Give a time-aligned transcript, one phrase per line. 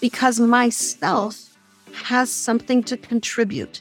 [0.00, 1.56] because myself
[1.92, 3.80] has something to contribute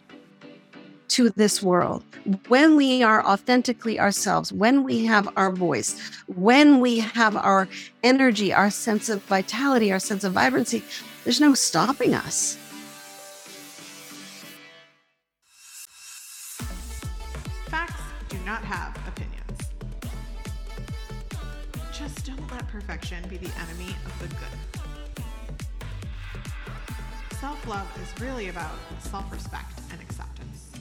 [1.10, 2.04] to this world.
[2.48, 7.68] When we are authentically ourselves, when we have our voice, when we have our
[8.04, 10.84] energy, our sense of vitality, our sense of vibrancy,
[11.24, 12.58] there's no stopping us.
[17.68, 19.60] Facts do not have opinions.
[21.94, 24.85] Just don't let perfection be the enemy of the good.
[27.46, 30.72] Self love is really about self respect and acceptance.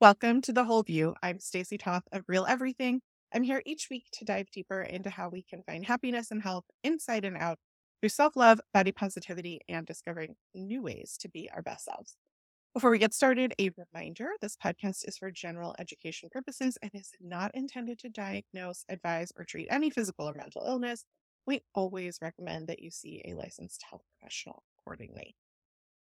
[0.00, 1.16] Welcome to The Whole View.
[1.24, 3.00] I'm Stacy Toth of Real Everything.
[3.34, 6.66] I'm here each week to dive deeper into how we can find happiness and health
[6.84, 7.58] inside and out
[8.00, 12.16] through self love, body positivity, and discovering new ways to be our best selves.
[12.74, 17.10] Before we get started, a reminder this podcast is for general education purposes and is
[17.20, 21.04] not intended to diagnose, advise, or treat any physical or mental illness.
[21.46, 25.36] We always recommend that you see a licensed health professional accordingly.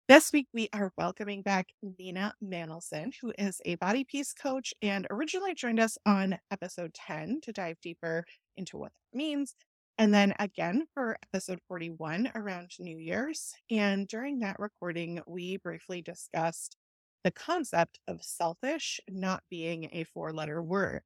[0.08, 5.08] This week, we are welcoming back Nina Manolson, who is a body peace coach and
[5.10, 8.24] originally joined us on episode 10 to dive deeper
[8.56, 9.56] into what that means.
[9.98, 13.54] And then again for episode 41 around New Year's.
[13.72, 16.78] And during that recording, we briefly discussed
[17.24, 21.02] the concept of selfish not being a four letter word.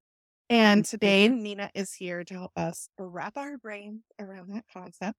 [0.50, 5.18] And today, Nina is here to help us wrap our brains around that concept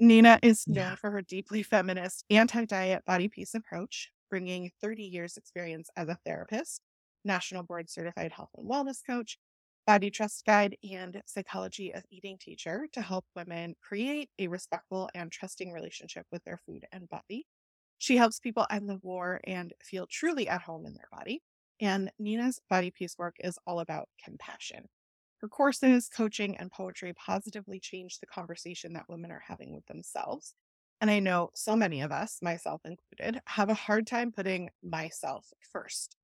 [0.00, 0.96] Nina is known Yeah.
[0.96, 6.16] for her deeply feminist, anti diet body peace approach, bringing 30 years' experience as a
[6.26, 6.82] therapist,
[7.24, 9.38] national board certified health and wellness coach,
[9.86, 15.32] body trust guide, and psychology of eating teacher to help women create a respectful and
[15.32, 17.46] trusting relationship with their food and body.
[17.98, 21.42] She helps people end the war and feel truly at home in their body.
[21.80, 24.88] And Nina's body peace work is all about compassion.
[25.38, 30.54] Her courses, coaching, and poetry positively change the conversation that women are having with themselves.
[31.00, 35.52] And I know so many of us, myself included, have a hard time putting myself
[35.72, 36.16] first.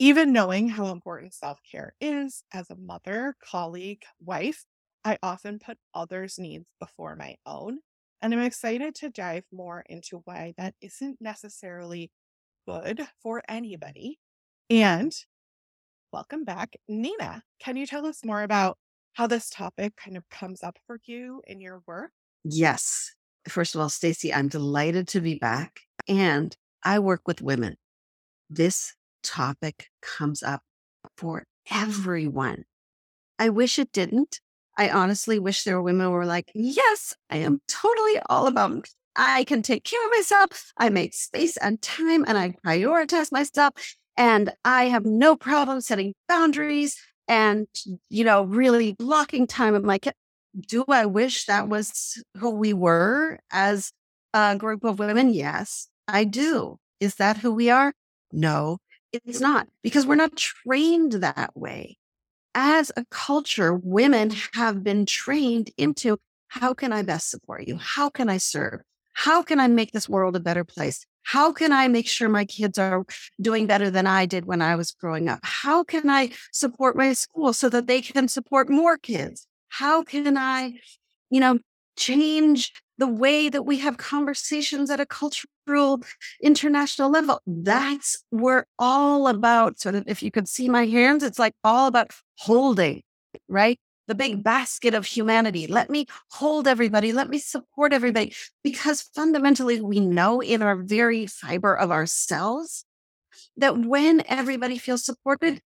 [0.00, 4.64] Even knowing how important self care is as a mother, colleague, wife,
[5.04, 7.80] I often put others' needs before my own.
[8.22, 12.10] And I'm excited to dive more into why that isn't necessarily
[12.66, 14.18] good for anybody.
[14.70, 15.12] And
[16.12, 17.42] welcome back, Nina.
[17.58, 18.78] Can you tell us more about
[19.14, 22.12] how this topic kind of comes up for you in your work?
[22.44, 23.12] Yes.
[23.48, 25.80] First of all, Stacy, I'm delighted to be back.
[26.06, 27.76] And I work with women.
[28.48, 28.94] This
[29.24, 30.62] topic comes up
[31.16, 32.64] for everyone.
[33.40, 34.40] I wish it didn't.
[34.78, 38.70] I honestly wish there were women who were like, yes, I am totally all about
[38.70, 38.82] me.
[39.16, 40.72] I can take care of myself.
[40.76, 43.72] I make space and time and I prioritize myself.
[44.16, 46.96] And I have no problem setting boundaries
[47.28, 47.66] and,
[48.08, 50.14] you know, really blocking time of my kid.
[50.68, 53.92] Do I wish that was who we were as
[54.34, 55.32] a group of women?
[55.32, 56.78] Yes, I do.
[56.98, 57.92] Is that who we are?
[58.32, 58.78] No,
[59.12, 61.96] it's not because we're not trained that way.
[62.54, 67.76] As a culture, women have been trained into how can I best support you?
[67.76, 68.80] How can I serve?
[69.12, 71.06] How can I make this world a better place?
[71.22, 73.04] How can I make sure my kids are
[73.40, 75.40] doing better than I did when I was growing up?
[75.42, 79.46] How can I support my school so that they can support more kids?
[79.68, 80.74] How can I,
[81.30, 81.58] you know,
[81.96, 86.02] change the way that we have conversations at a cultural
[86.42, 87.40] international level?
[87.46, 89.78] That's we're all about.
[89.78, 93.02] Sort of, if you could see my hands, it's like all about holding,
[93.48, 93.78] right?
[94.10, 95.68] The big basket of humanity.
[95.68, 97.12] Let me hold everybody.
[97.12, 98.34] Let me support everybody.
[98.64, 102.84] Because fundamentally, we know in our very fiber of ourselves
[103.56, 105.62] that when everybody feels supported,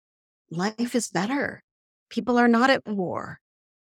[0.49, 1.63] life is better.
[2.09, 3.39] People are not at war,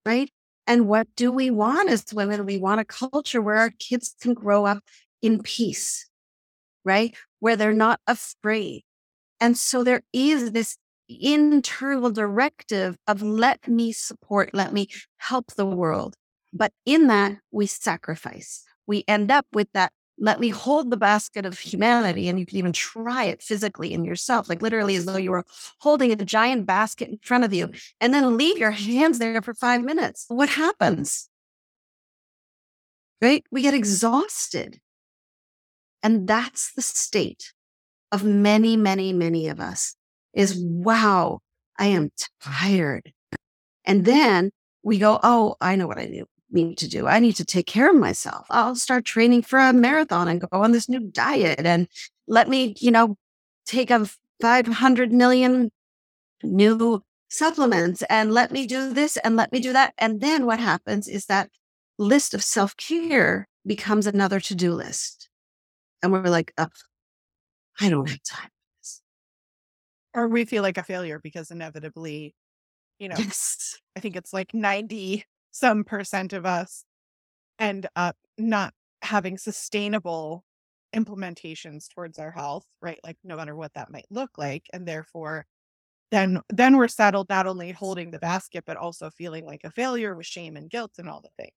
[0.07, 0.31] right?
[0.67, 2.47] And what do we want as women?
[2.47, 4.83] We want a culture where our kids can grow up
[5.21, 6.09] in peace,
[6.85, 7.15] right?
[7.41, 8.85] Where they're not afraid.
[9.41, 10.79] And so there is this
[11.09, 16.15] internal directive of let me support, let me help the world.
[16.53, 18.65] But in that, we sacrifice.
[18.87, 19.93] We end up with that.
[20.19, 22.29] Let me hold the basket of humanity.
[22.29, 25.45] And you can even try it physically in yourself, like literally as though you were
[25.81, 27.71] holding a giant basket in front of you,
[28.01, 30.25] and then leave your hands there for five minutes.
[30.29, 31.29] What happens?
[33.21, 33.45] Right?
[33.51, 34.81] We get exhausted.
[36.03, 37.53] And that's the state
[38.13, 39.97] of many, many, many of us
[40.39, 41.41] is wow,
[41.79, 43.13] I am tired.
[43.85, 44.51] And then
[44.85, 47.09] we go, oh, I know what I need to do.
[47.09, 48.47] I need to take care of myself.
[48.49, 51.89] I'll start training for a marathon and go on this new diet and
[52.29, 53.17] let me, you know,
[53.67, 54.09] take a
[54.41, 55.73] 500 million
[56.45, 59.93] new supplements and let me do this and let me do that.
[59.99, 61.51] And then what happens is that
[61.99, 65.29] list of self care becomes another to do list.
[66.01, 66.69] And we're like, oh,
[67.81, 68.51] I don't have time.
[70.19, 72.35] Or we feel like a failure because inevitably,
[72.99, 73.81] you know, Yes.
[73.97, 76.85] I think it's like 90 some percent of us
[77.59, 80.45] end up not having sustainable
[80.95, 83.01] implementations towards our health, right?
[83.05, 84.67] Like no matter what that might look like.
[84.73, 85.47] And therefore,
[86.13, 90.15] then then we're settled not only holding the basket, but also feeling like a failure
[90.17, 91.55] with shame and guilt and all the things.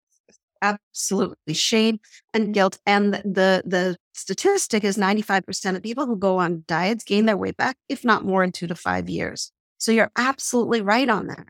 [0.62, 1.54] Absolutely.
[1.54, 2.00] Shame
[2.34, 2.78] and guilt.
[2.86, 7.58] And the the statistic is 95% of people who go on diets gain their weight
[7.58, 9.52] back, if not more, in two to five years.
[9.78, 11.48] So you're absolutely right on that.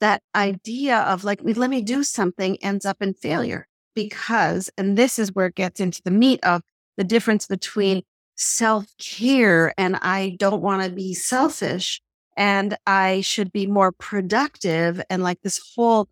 [0.00, 5.18] That idea of like, let me do something ends up in failure because, and this
[5.18, 6.60] is where it gets into the meat of
[6.98, 8.02] the difference between
[8.36, 12.02] self care and I don't want to be selfish
[12.36, 16.08] and I should be more productive and like this whole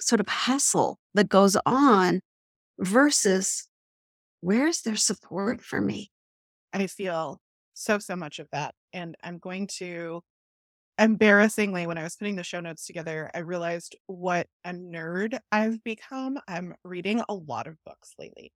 [0.00, 2.20] sort of hustle that goes on
[2.78, 3.68] versus
[4.40, 6.10] where's their support for me?
[6.72, 7.40] I feel
[7.74, 8.74] so, so much of that.
[8.92, 10.22] And I'm going to
[10.98, 15.82] embarrassingly, when I was putting the show notes together, I realized what a nerd I've
[15.84, 16.38] become.
[16.48, 18.52] I'm reading a lot of books lately.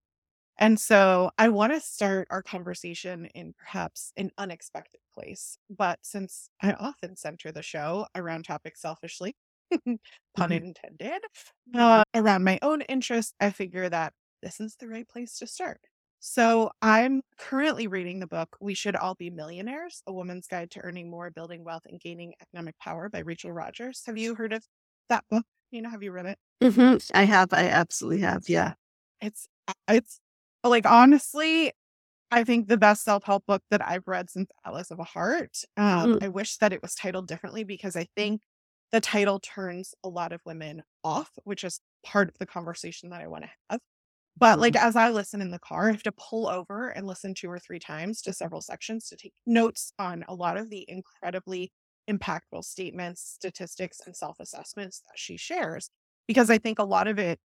[0.59, 5.57] And so I want to start our conversation in perhaps an unexpected place.
[5.69, 9.35] But since I often center the show around topics selfishly,
[10.35, 10.61] pun Mhm.
[10.63, 11.21] intended,
[11.75, 15.81] uh, around my own interests, I figure that this is the right place to start.
[16.19, 20.81] So I'm currently reading the book We Should All Be Millionaires, A Woman's Guide to
[20.81, 24.03] Earning More, Building Wealth, and Gaining Economic Power by Rachel Rogers.
[24.07, 24.65] Have you heard of
[25.09, 25.45] that book?
[25.71, 26.39] Nina, have you read it?
[26.61, 27.11] Mhm.
[27.13, 27.53] I have.
[27.53, 28.49] I absolutely have.
[28.49, 28.73] Yeah.
[29.21, 29.47] It's
[29.87, 30.19] it's
[30.63, 31.71] like honestly,
[32.31, 35.59] I think the best self-help book that I've read since Atlas of a Heart.
[35.77, 36.19] Um, Mm.
[36.21, 38.41] I wish that it was titled differently because I think
[38.91, 43.21] the title turns a lot of women off, which is part of the conversation that
[43.21, 43.79] I want to have.
[44.39, 44.87] But like mm-hmm.
[44.87, 47.59] as I listen in the car, I have to pull over and listen two or
[47.59, 51.71] three times to several sections to take notes on a lot of the incredibly
[52.09, 55.89] impactful statements, statistics, and self-assessments that she shares.
[56.27, 57.39] Because I think a lot of it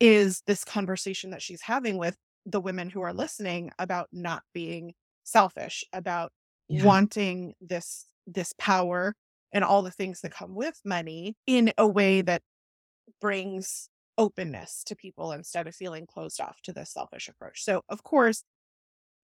[0.00, 2.16] is this conversation that she's having with
[2.46, 4.94] the women who are listening about not being
[5.24, 6.32] selfish, about
[6.68, 6.84] Yeah.
[6.84, 9.14] wanting this this power
[9.52, 12.42] and all the things that come with money in a way that
[13.20, 13.88] brings
[14.18, 17.64] openness to people instead of feeling closed off to this selfish approach.
[17.64, 18.44] So, of course,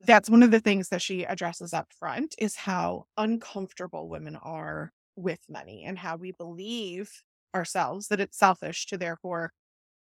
[0.00, 4.93] that's one of the things that she addresses up front is how uncomfortable women are
[5.17, 7.11] with money and how we believe
[7.55, 9.52] ourselves that it's selfish to therefore,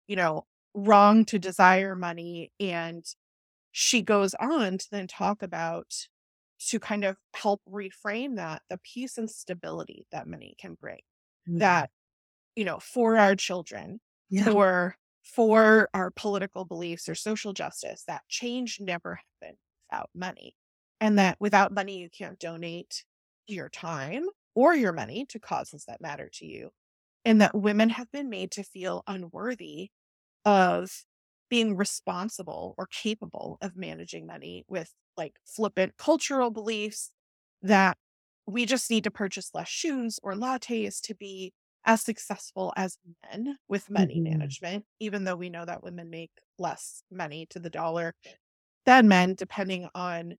[0.08, 2.52] you know, wrong to desire money.
[2.60, 3.04] And
[3.72, 5.94] she goes on to then talk about
[6.58, 11.00] to kind of help reframe that the peace and stability that money can bring
[11.46, 11.60] Mhm.
[11.60, 11.90] that
[12.56, 14.54] you know for our children Yeah.
[14.54, 19.58] for for our political beliefs or social justice that change never happened
[19.90, 20.56] without money
[21.00, 23.04] and that without money you can't donate
[23.46, 26.70] your time or your money to causes that matter to you
[27.24, 29.90] and that women have been made to feel unworthy
[30.44, 31.04] of
[31.50, 37.12] being responsible or capable of managing money with like flippant cultural beliefs
[37.62, 37.96] that
[38.46, 41.52] we just need to purchase less shoes or lattes to be
[41.86, 42.98] as successful as
[43.32, 44.24] men with money Mhm.
[44.24, 48.14] management, even though we know that women make less money to the dollar
[48.86, 50.34] than men, depending on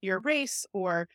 [0.00, 1.08] your race or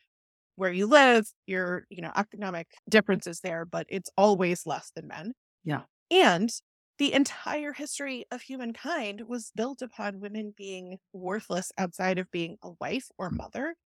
[0.56, 5.34] where you live, your, you know, economic differences there, but it's always less than men.
[5.64, 5.84] Yeah.
[6.10, 6.50] And
[6.98, 12.70] the entire history of humankind was built upon women being worthless outside of being a
[12.80, 13.76] wife or mother.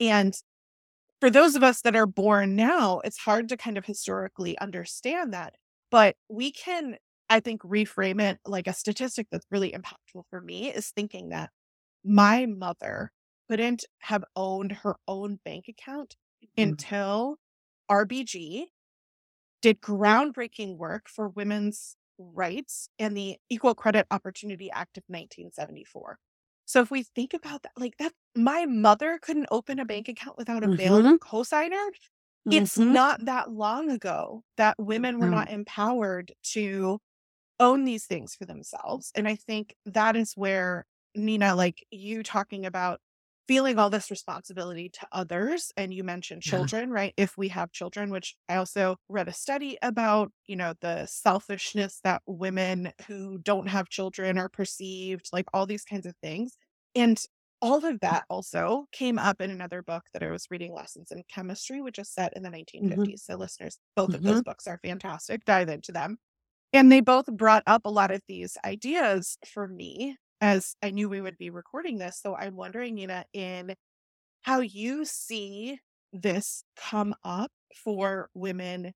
[0.00, 0.34] And
[1.20, 5.32] for those of us that are born now, it's hard to kind of historically understand
[5.34, 5.56] that.
[5.90, 6.96] But we can,
[7.28, 11.50] I think, reframe it like a statistic that's really impactful for me is thinking that
[12.04, 13.12] my mother
[13.50, 16.16] couldn't have owned her own bank account
[16.56, 16.78] Mm.
[16.78, 17.36] until
[17.88, 18.68] RBG
[19.62, 26.18] did groundbreaking work for women's rights and the Equal Credit Opportunity Act of 1974.
[26.66, 30.36] So if we think about that, like that, my mother couldn't open a bank account
[30.38, 31.18] without a male Mhm.
[31.22, 31.88] cosigner.
[32.50, 32.78] It's Mhm.
[32.78, 35.30] not that long ago that women were No.
[35.30, 37.00] not empowered to
[37.60, 39.12] own these things for themselves.
[39.14, 43.00] And I think that is where, Nina, like you talking about
[43.48, 45.72] feeling all this responsibility to others.
[45.76, 46.68] And you mentioned Yeah.
[46.68, 47.14] children, right?
[47.16, 52.00] If we have children, which I also read a study about, you know, the selfishness
[52.04, 56.56] that women who don't have children are perceived, like all these kinds of things.
[56.94, 57.22] And
[57.60, 61.24] all of that also came up in another book that I was reading, Lessons in
[61.28, 62.78] Chemistry, which is set in the 1950s.
[62.80, 63.14] Mhm.
[63.24, 64.42] So, listeners, both of those Mhm.
[64.42, 65.44] books are fantastic.
[65.44, 66.18] Dive into them.
[66.72, 71.08] And they both brought up a lot of these ideas for me as I knew
[71.08, 72.20] we would be recording this.
[72.20, 73.74] So, I'm wondering, Nina, in
[74.42, 75.80] how you see
[76.12, 77.52] this come up
[77.84, 78.92] for women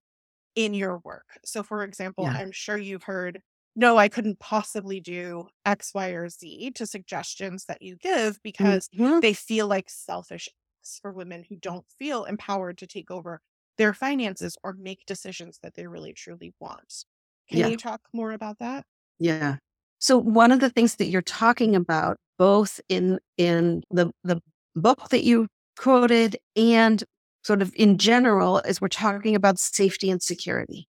[0.54, 1.38] in your work.
[1.44, 2.32] So, for example, Yeah.
[2.34, 3.40] I'm sure you've heard,
[3.76, 8.88] no, I couldn't possibly do X, Y, or Z to suggestions that you give because
[8.92, 9.22] Mhm.
[9.22, 10.48] they feel like selfish
[11.00, 13.40] for women who don't feel empowered to take over
[13.78, 17.04] their finances or make decisions that they really truly want.
[17.48, 17.68] Can Yeah.
[17.68, 18.84] you talk more about that?
[19.18, 19.58] Yeah.
[20.02, 24.42] So one of the things that you're talking about, both in in the the
[24.74, 25.46] book that you
[25.78, 27.04] quoted and
[27.44, 30.88] sort of in general, is we're talking about safety and security,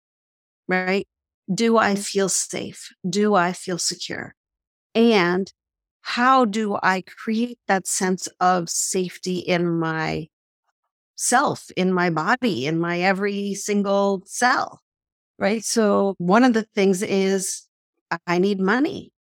[0.68, 1.08] right?
[1.52, 2.02] Do I mm-hmm.
[2.02, 2.90] feel safe?
[3.08, 4.32] Do I feel secure?
[4.94, 5.52] And
[6.02, 10.28] how do I create that sense of safety in my
[11.16, 14.82] self, in my body, in my every single cell?
[15.36, 15.64] Right.
[15.64, 17.66] So one of the things is
[18.26, 19.12] I- need money.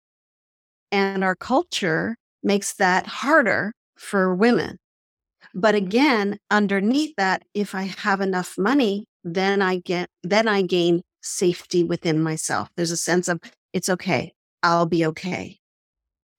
[0.91, 4.77] And our culture makes that harder for women.
[5.53, 5.85] But mm-hmm.
[5.85, 11.83] again, underneath that, if I have enough money, then I get, then I gain safety
[11.83, 12.69] within myself.
[12.75, 13.39] There's a sense of
[13.73, 14.33] it's okay.
[14.63, 15.59] I'll be okay.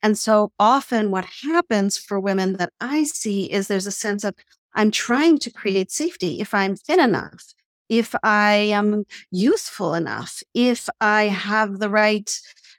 [0.02, 4.34] And so often what happens for women that I see is there's a sense of
[4.74, 7.44] I'm trying to create safety if I'm thin enough,
[7.90, 12.30] if I am youthful enough, if I have the right,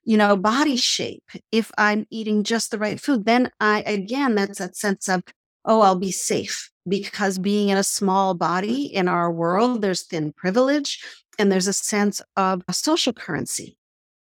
[0.06, 4.60] you know, body shape, if I'm eating just the right food, then I, again, that's
[4.60, 5.22] that sense of,
[5.66, 10.32] oh, I'll be safe because being in a small body in our world, there's thin
[10.32, 11.04] privilege
[11.38, 13.78] and there's a sense of a social currency.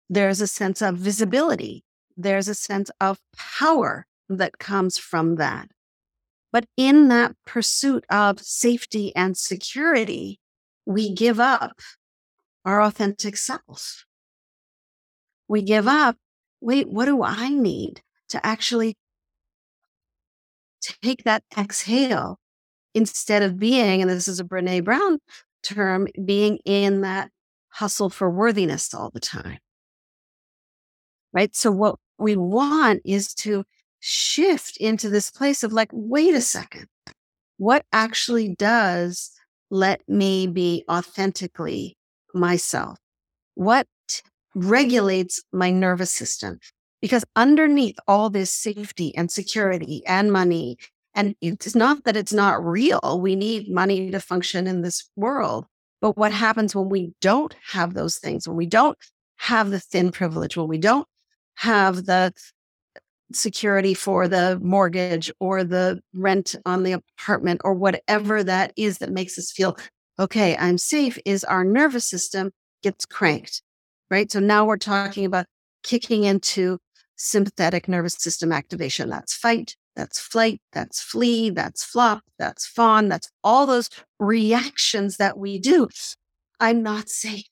[0.10, 1.84] There's a sense of visibility.
[2.16, 5.70] There's a sense of power that comes from that.
[6.54, 10.40] But in that pursuit of safety and security,
[10.88, 11.82] we give up
[12.64, 14.06] our authentic self.
[15.50, 16.16] We give up,
[16.62, 18.96] wait, what do I need to actually
[20.82, 22.40] take that exhale
[22.94, 25.20] instead of being, and this is a Brene Brown
[25.62, 27.32] term, being in that
[27.70, 29.60] hustle for worthiness all the time.
[31.34, 31.54] Right.
[31.54, 33.66] So, what we want is to
[34.00, 36.88] shift into this place of like, wait a second,
[37.58, 39.37] what actually does
[39.70, 41.98] let me be authentically
[42.34, 42.98] myself?
[43.56, 43.88] What
[44.56, 46.60] regulates my nervous system?
[47.02, 48.76] Because underneath all this mm.
[48.76, 50.78] safety and security and money,
[51.14, 55.66] and it's not that it's not real, we need money to function in this world.
[56.00, 58.98] But what happens when we don't have those things, when we don't
[59.38, 61.08] have the thin privilege, when we don't
[61.56, 62.34] have the
[63.34, 69.12] security for the mortgage or the rent on the apartment or whatever that is that
[69.12, 69.78] makes us feel
[70.20, 73.62] okay, I'm safe, is our nervous system gets cranked,
[74.10, 74.32] right?
[74.32, 75.46] So now we're talking about
[75.84, 76.80] kicking into
[77.18, 79.10] sympathetic nervous system activation.
[79.10, 85.38] That's fight, that's flight, that's flee, that's flop, that's fawn, that's all those reactions that
[85.38, 85.88] we do.
[86.60, 87.46] I'm not safe.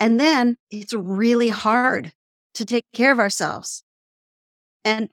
[0.00, 2.12] And then it's really hard
[2.54, 3.82] to take care of ourselves.
[4.84, 5.08] And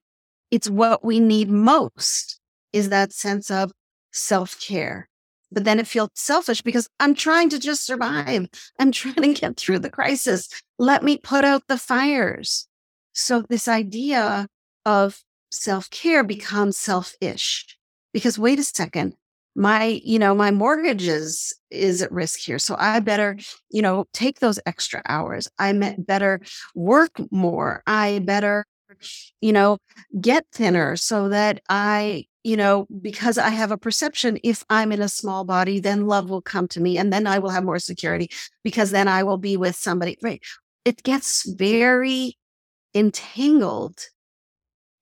[0.51, 2.39] it's what we need most
[2.73, 3.71] is that sense of
[4.11, 5.09] self care.
[5.51, 8.47] But then it feels selfish because I'm trying to just survive.
[8.79, 10.47] I'm trying to get through the crisis.
[10.79, 12.67] Let me put out the fires.
[13.13, 14.47] So this idea
[14.85, 17.77] of self care becomes selfish
[18.13, 19.15] because wait a second,
[19.55, 22.57] my, you know, my mortgage is, is at risk here.
[22.57, 23.37] So I better,
[23.69, 25.49] you know, take those extra hours.
[25.59, 26.39] I better
[26.73, 27.83] work more.
[27.85, 28.65] I better
[29.41, 29.77] you know,
[30.19, 35.01] get thinner so that I, you know, because I have a perception if I'm in
[35.01, 37.79] a small body, then love will come to me and then I will have more
[37.79, 38.29] security
[38.63, 40.17] because then I will be with somebody.
[40.21, 40.41] Right.
[40.85, 42.37] It gets very
[42.93, 43.99] entangled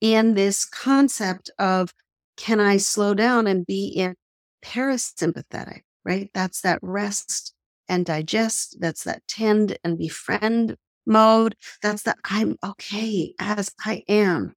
[0.02, 1.94] in this concept of
[2.38, 4.16] can I slow down and be in
[4.64, 6.30] parasympathetic, right?
[6.34, 7.54] That's that rest
[7.88, 8.78] and digest.
[8.80, 10.78] That's that tend and befriend
[11.10, 11.56] mode.
[11.82, 14.54] That's the I'm okay as I am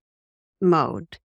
[0.60, 1.18] mode.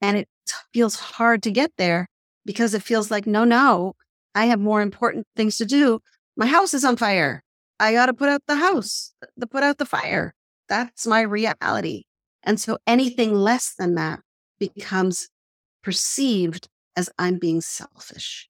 [0.00, 0.28] And it
[0.72, 2.08] feels hard to get there
[2.46, 3.94] because it feels like, no, no,
[4.34, 6.00] I have more important things to do.
[6.36, 7.42] My house is on fire.
[7.78, 10.34] I got to put out the house, to put out the fire.
[10.68, 12.04] That's my reality.
[12.42, 14.20] And so anything less than that
[14.58, 15.28] becomes
[15.82, 18.48] perceived as I'm being selfish.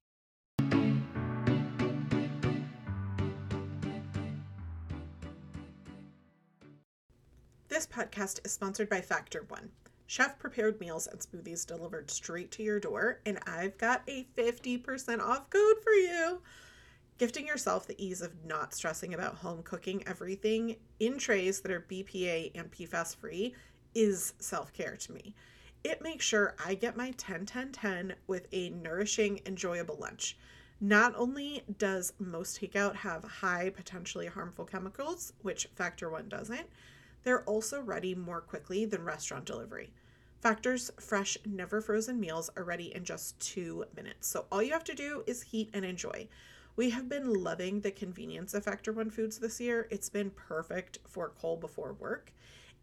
[7.77, 9.71] This podcast is sponsored by Factor One.
[10.07, 15.21] chef prepared meals and smoothies delivered straight to your door, and I've got a 50%
[15.21, 16.41] off code for you.
[17.19, 21.85] Gifting yourself the ease of not stressing about home cooking everything in trays that are
[21.87, 23.55] BPA and PFAS free
[23.95, 25.35] is self care to me.
[25.85, 30.39] It makes sure I get my 10 10 10 with a nourishing, enjoyable lunch.
[30.81, 36.69] Not only does most takeout have high, potentially harmful chemicals, which Factor One doesn't,
[37.27, 39.91] they're also ready more quickly than restaurant delivery.
[40.39, 44.29] Factor's fresh, never frozen meals are ready in just two minutes.
[44.29, 46.29] So all you have to do is heat and enjoy.
[46.77, 49.89] We have been loving the convenience of Factor One Foods this year.
[49.91, 52.33] It's been perfect for cold before work,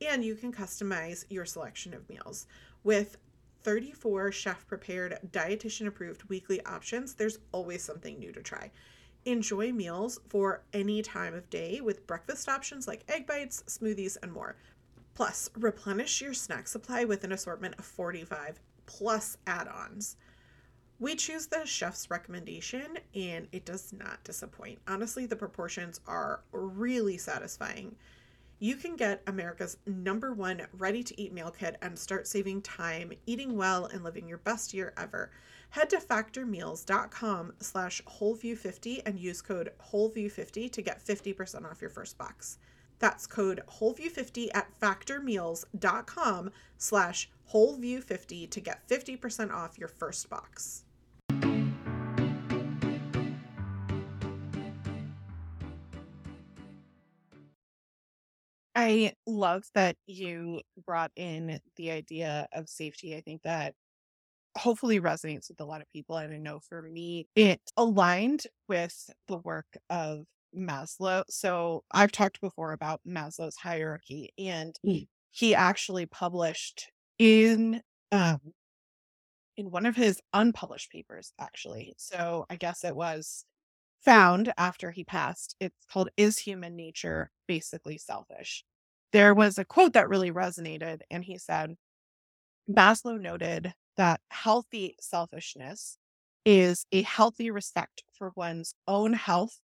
[0.06, 2.46] and you can customize your selection of meals.
[2.84, 3.16] With
[3.62, 8.72] 34 chef prepared, dietitian approved weekly options, there's always something new to try.
[9.26, 14.32] Enjoy meals for any time of day with breakfast options like egg bites, smoothies, and
[14.32, 14.56] more.
[15.16, 20.18] Plus, replenish your snack supply with an assortment of 45 plus add ons.
[21.00, 24.80] We choose the chef's recommendation and it does not disappoint.
[24.88, 27.96] Honestly, the proportions are really satisfying.
[28.64, 33.12] You can get America's number one ready to eat meal kit and start saving time,
[33.26, 35.32] eating well, and living your best year ever.
[35.72, 42.18] Head to factormeals.com slash wholeview50 and use code wholeview50 to get 50% off your first
[42.18, 42.58] box.
[43.00, 50.83] That's code wholeview50 at factormeals.com slash wholeview50 to get 50% off your first box.
[58.84, 63.16] I love that you brought in the idea of safety.
[63.16, 63.76] I think that
[64.58, 66.18] hopefully resonates with a lot of people.
[66.18, 70.26] And I know for me, it aligned with the work of
[70.56, 71.24] Maslow.
[71.30, 75.08] So I've talked before about Maslow's hierarchy, and Mm.
[75.32, 78.54] he actually published in um,
[79.58, 81.94] in one of his unpublished papers, actually.
[81.98, 83.46] So I guess it was
[84.02, 85.56] found after he passed.
[85.60, 88.66] It's called Is Human Nature Basically Selfish?
[89.14, 91.76] There was a quote that really resonated, and he said,
[92.70, 95.98] Maslow noted that healthy selfishness
[96.46, 99.60] is a healthy respect for one's own health,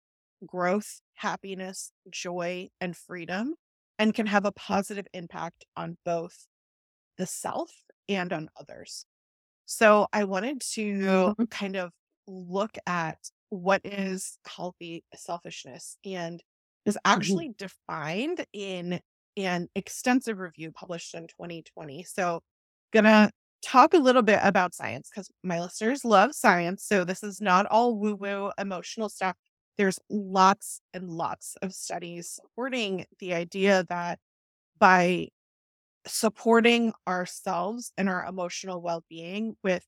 [0.47, 3.55] growth, happiness, joy, and freedom,
[3.99, 6.47] and can have a positive impact on both
[7.19, 7.71] the self
[8.09, 9.05] and on others.
[9.67, 11.45] So I wanted to mm-hmm.
[11.45, 11.91] kind of
[12.27, 13.19] look at
[13.51, 16.43] what is healthy selfishness and
[16.87, 17.13] is mm-hmm.
[17.13, 19.01] actually defined in
[19.37, 22.05] an extensive review published in 2020.
[22.05, 22.43] So
[22.93, 23.31] gonna
[23.63, 26.85] talk a little bit about science because my listeners love science.
[26.85, 29.37] So this is not all woo-woo emotional stuff.
[29.79, 34.19] There's lots and lots of studies supporting the idea that
[34.79, 35.29] by
[36.07, 39.87] supporting ourselves and our emotional well-being with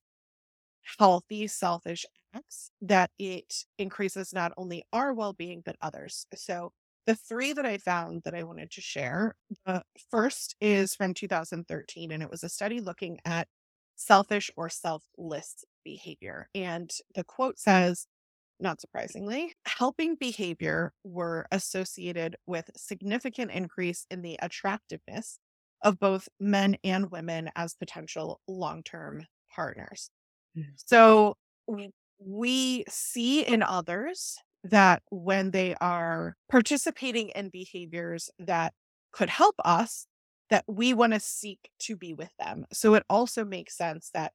[0.98, 6.72] healthy selfish acts that it increases not only our well-being but others so
[7.06, 9.34] the three that i found that i wanted to share
[9.66, 13.48] the first is from 2013 and it was a study looking at
[13.96, 18.06] selfish or selfless behavior and the quote says
[18.60, 25.38] not surprisingly helping behavior were associated with significant increase in the attractiveness
[25.82, 30.10] of both men and women as potential long-term partners
[30.56, 30.64] Mm.
[30.76, 31.36] so
[32.18, 34.38] we see in others
[34.70, 38.74] that when they are participating in behaviors that
[39.12, 40.06] could help us,
[40.50, 42.66] that we want to seek to be with them.
[42.72, 44.32] So it also makes sense that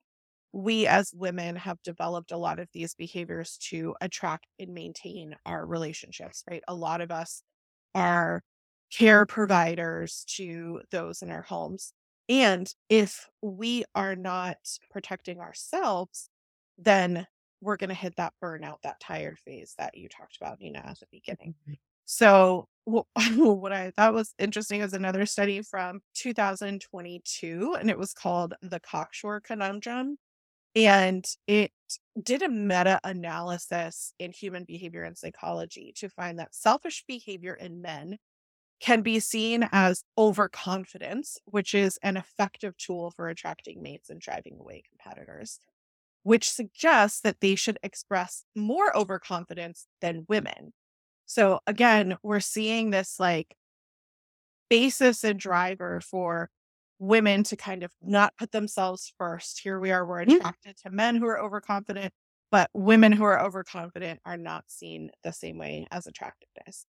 [0.53, 5.65] we as women have developed a lot of these behaviors to attract and maintain our
[5.65, 6.63] relationships, right?
[6.67, 7.43] A lot of us
[7.95, 8.43] are
[8.91, 11.93] care providers to those in our homes.
[12.27, 14.57] And if we are not
[14.89, 16.29] protecting ourselves,
[16.77, 17.27] then
[17.61, 20.99] we're going to hit that burnout, that tired phase that you talked about, Nina, at
[20.99, 21.55] the beginning.
[21.63, 21.73] Mm-hmm.
[22.05, 28.13] So, wh- what I thought was interesting is another study from 2022, and it was
[28.13, 30.17] called the Cocksure Conundrum.
[30.75, 31.71] And it
[32.21, 37.81] did a meta analysis in human behavior and psychology to find that selfish behavior in
[37.81, 38.17] men
[38.79, 44.57] can be seen as overconfidence, which is an effective tool for attracting mates and driving
[44.59, 45.59] away competitors,
[46.23, 50.73] which suggests that they should express more overconfidence than women.
[51.25, 53.55] So again, we're seeing this like
[54.69, 56.49] basis and driver for
[56.99, 59.61] women to kind of not put themselves first.
[59.61, 62.13] Here we are, we're attracted to men who are overconfident,
[62.51, 66.85] but women who are overconfident are not seen the same way as attractiveness.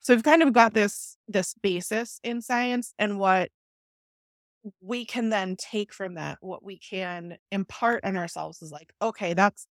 [0.00, 3.50] So we've kind of got this this basis in science and what
[4.80, 9.34] we can then take from that what we can impart on ourselves is like, okay,
[9.34, 9.66] that's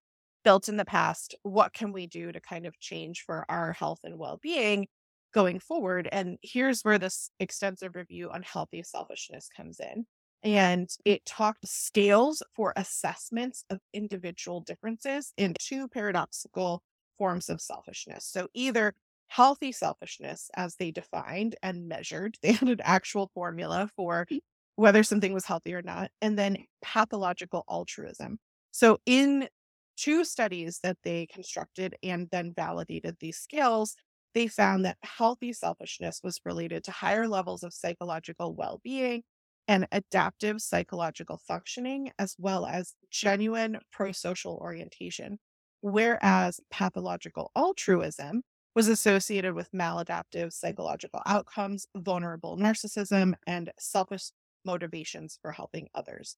[0.44, 1.36] built in the past.
[1.44, 4.88] What can we do to kind of change for our health and well being
[5.34, 6.08] going forward?
[6.12, 10.06] And here's where this extensive review on healthy selfishness comes in.
[10.44, 16.84] And it talked scales for assessments of individual differences in two paradoxical
[17.18, 18.26] forms of selfishness.
[18.26, 18.94] So either
[19.28, 24.40] healthy selfishness, as they defined and measured, they had an actual formula for mm.
[24.78, 28.40] Whether something was healthy or not, and then pathological altruism.
[28.72, 29.50] So, in
[29.98, 33.96] two studies that they constructed and then validated these scales,
[34.36, 39.24] they found that healthy selfishness was related to higher levels of psychological well being
[39.68, 45.40] and adaptive psychological functioning, as well as genuine pro social orientation.
[45.82, 48.44] Whereas pathological altruism
[48.76, 54.30] was associated with maladaptive psychological outcomes, vulnerable narcissism, and selfish
[54.68, 56.38] motivations for helping others.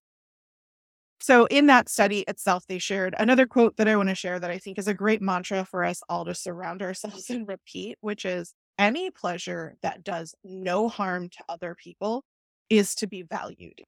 [1.22, 4.52] So, in that study itself, they shared another quote that I want to share that
[4.52, 8.24] I think is a great mantra for us all to surround ourselves and repeat, which
[8.24, 12.24] is any pleasure that does no harm to other people
[12.70, 13.82] is to be valued.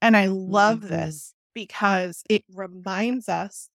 [0.00, 0.88] And I love mm-hmm.
[0.88, 3.68] this because it reminds us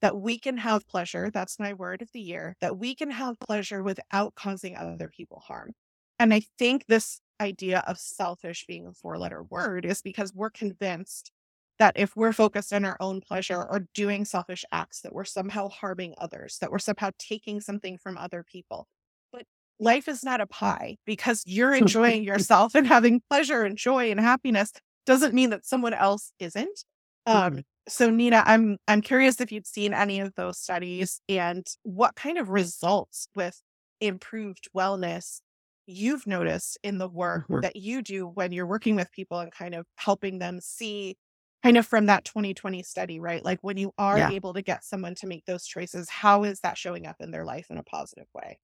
[0.00, 1.30] that we can have pleasure.
[1.32, 5.42] That's my word of the year that we can have pleasure without causing other people
[5.46, 5.72] harm.
[6.18, 10.50] And I think this idea of selfish being a four letter word is because we're
[10.50, 11.30] convinced
[11.78, 15.68] that if we're focused on our own pleasure or doing selfish acts, that we're somehow
[15.68, 18.86] harming others, that we're somehow taking something from other people.
[19.32, 19.44] But
[19.80, 24.20] life is not a pie because you're enjoying yourself and having pleasure and joy and
[24.20, 24.72] happiness
[25.06, 26.84] doesn't mean that someone else isn't.
[27.26, 32.14] Um, so Nina, I'm I'm curious if you'd seen any of those studies and what
[32.14, 33.60] kind of results with
[34.00, 35.40] improved wellness
[35.86, 37.60] you've noticed in the work mm-hmm.
[37.60, 41.16] that you do when you're working with people and kind of helping them see
[41.62, 43.44] kind of from that 2020 study, right?
[43.44, 44.30] Like when you are yeah.
[44.30, 47.44] able to get someone to make those choices, how is that showing up in their
[47.44, 48.58] life in a positive way?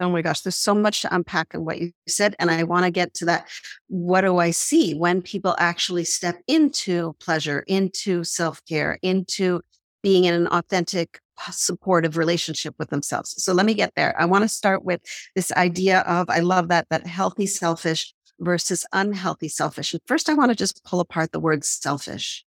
[0.00, 2.34] Oh my gosh, there's so much to unpack in what you said.
[2.38, 3.48] And I want to get to that.
[3.88, 9.62] What do I see when people actually step into pleasure, into self care, into
[10.02, 13.34] being in an authentic, supportive relationship with themselves?
[13.42, 14.14] So let me get there.
[14.20, 15.00] I want to start with
[15.34, 19.92] this idea of I love that, that healthy selfish versus unhealthy selfish.
[19.92, 22.44] And first, I want to just pull apart the word selfish,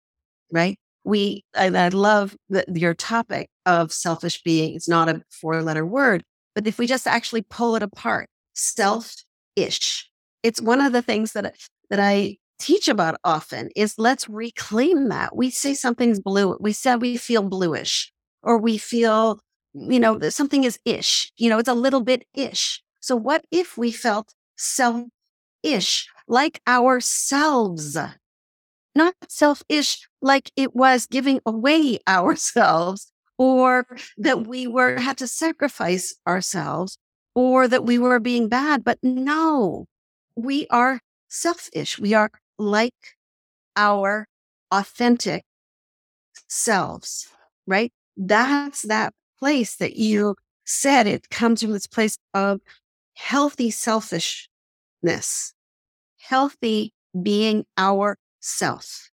[0.51, 0.77] right?
[1.03, 4.75] We, and I love the, your topic of selfish being.
[4.75, 6.23] It's not a four letter word,
[6.53, 10.09] but if we just actually pull it apart, self-ish,
[10.43, 11.55] it's one of the things that,
[11.89, 15.35] that I teach about often is let's reclaim that.
[15.35, 16.57] We say something's blue.
[16.59, 18.11] We said we feel bluish
[18.43, 19.39] or we feel,
[19.73, 22.81] you know, something is ish, you know, it's a little bit ish.
[22.99, 25.03] So what if we felt self
[25.63, 27.97] ish like ourselves?
[28.95, 33.85] Not self ish like it was giving away ourselves, or
[34.17, 36.97] that we were had to sacrifice ourselves
[37.35, 38.83] or that we were being bad.
[38.83, 39.85] But no,
[40.35, 41.99] we are selfish.
[41.99, 42.95] We are like
[43.75, 44.27] our
[44.71, 45.43] authentic
[46.47, 47.27] selves,
[47.67, 47.91] right?
[48.17, 52.59] That's that place that you said it comes from this place of
[53.13, 55.53] healthy selfishness,
[56.19, 59.09] healthy being our self.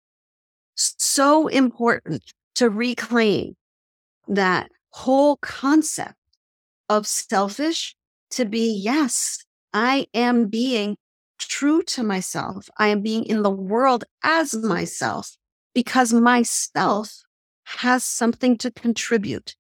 [0.75, 2.23] So important
[2.57, 3.57] to reclaim
[4.27, 6.15] that whole concept
[6.89, 7.95] of selfish
[8.31, 10.97] to be, yes, I am being
[11.39, 12.69] true to myself.
[12.79, 15.37] I am being in the world as myself
[15.75, 17.24] because myself
[17.65, 19.57] has something to contribute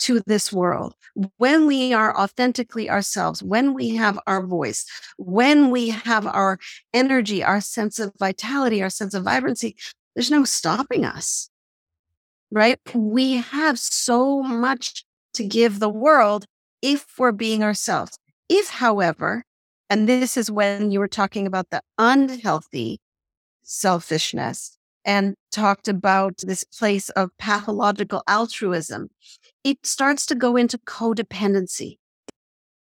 [0.00, 0.94] to this world.
[1.36, 4.86] When we are authentically ourselves, when we have our voice,
[5.18, 6.58] when we have our
[6.94, 9.76] energy, our sense of vitality, our sense of vibrancy,
[10.14, 11.50] there's no stopping us
[12.50, 12.78] right?
[12.94, 16.46] We have so much to give the world
[16.82, 18.18] if we're being ourselves.
[18.48, 19.44] If, however,
[19.88, 23.00] and this is when you were talking about the unhealthy
[23.62, 29.08] selfishness and talked about this place of pathological altruism,
[29.64, 31.98] it starts to go into codependency,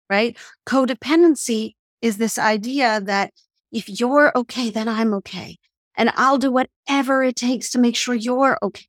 [0.09, 0.37] right?
[0.67, 3.31] Codependency is this idea that
[3.71, 5.57] if you're okay, then I'm okay.
[5.97, 8.85] And I'll do whatever it takes to make sure you're okay.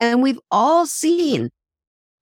[0.00, 1.50] And we've all seen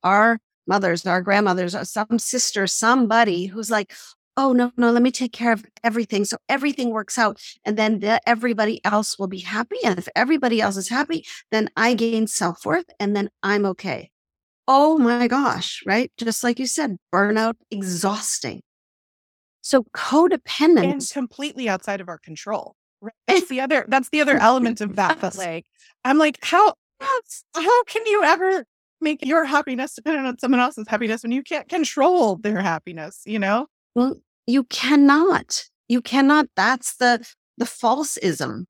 [0.03, 3.93] our mothers, our grandmothers, some sister, somebody who's like,
[4.39, 6.25] oh, no, no, let me take care of everything.
[6.25, 7.43] So everything works out.
[7.65, 9.77] And then the, everybody else will be happy.
[9.85, 14.11] And if everybody else is happy, then I gain self worth and then I'm okay.
[14.69, 16.13] Oh my gosh, right?
[16.17, 18.63] Just like you said, burnout, exhausting.
[19.61, 20.93] So codependence.
[20.93, 23.15] And completely outside of our control right?
[23.27, 25.21] That's the other that's the other element of that.
[25.21, 25.67] But like
[26.05, 28.65] I'm like, how how can you ever
[29.01, 33.39] make your happiness dependent on someone else's happiness when you can't control their happiness, you
[33.39, 33.67] know?
[33.95, 34.17] Well,
[34.49, 35.65] you cannot.
[35.89, 36.47] You cannot.
[36.57, 37.25] That's the
[37.59, 38.67] the falseism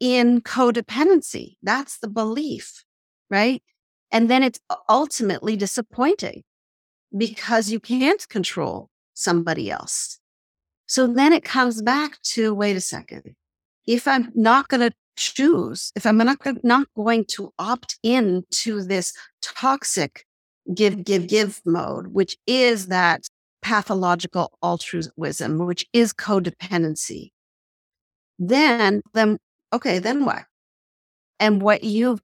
[0.00, 1.56] in codependency.
[1.62, 2.84] That's the belief,
[3.30, 3.62] right?
[4.10, 6.42] And then it's ultimately disappointing
[7.16, 10.18] because you can't control somebody else.
[10.86, 13.36] So then it comes back to wait a second.
[13.86, 18.82] If I'm not going to choose, if I'm not, not going to opt in to
[18.82, 19.12] this
[19.42, 20.24] toxic
[20.74, 23.28] give, give, give mode, which is that
[23.70, 27.30] pathological altruism, which is codependency,
[28.36, 29.38] then, then,
[29.72, 30.42] okay, then what?
[31.38, 32.20] And what you've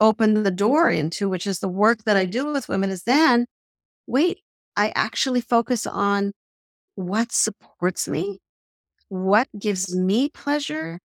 [0.00, 3.46] opened the door into, which is the work that I do with women, is then
[4.08, 4.40] wait,
[4.76, 6.32] I actually focus on
[6.96, 8.40] what supports me,
[9.08, 10.98] what gives me pleasure,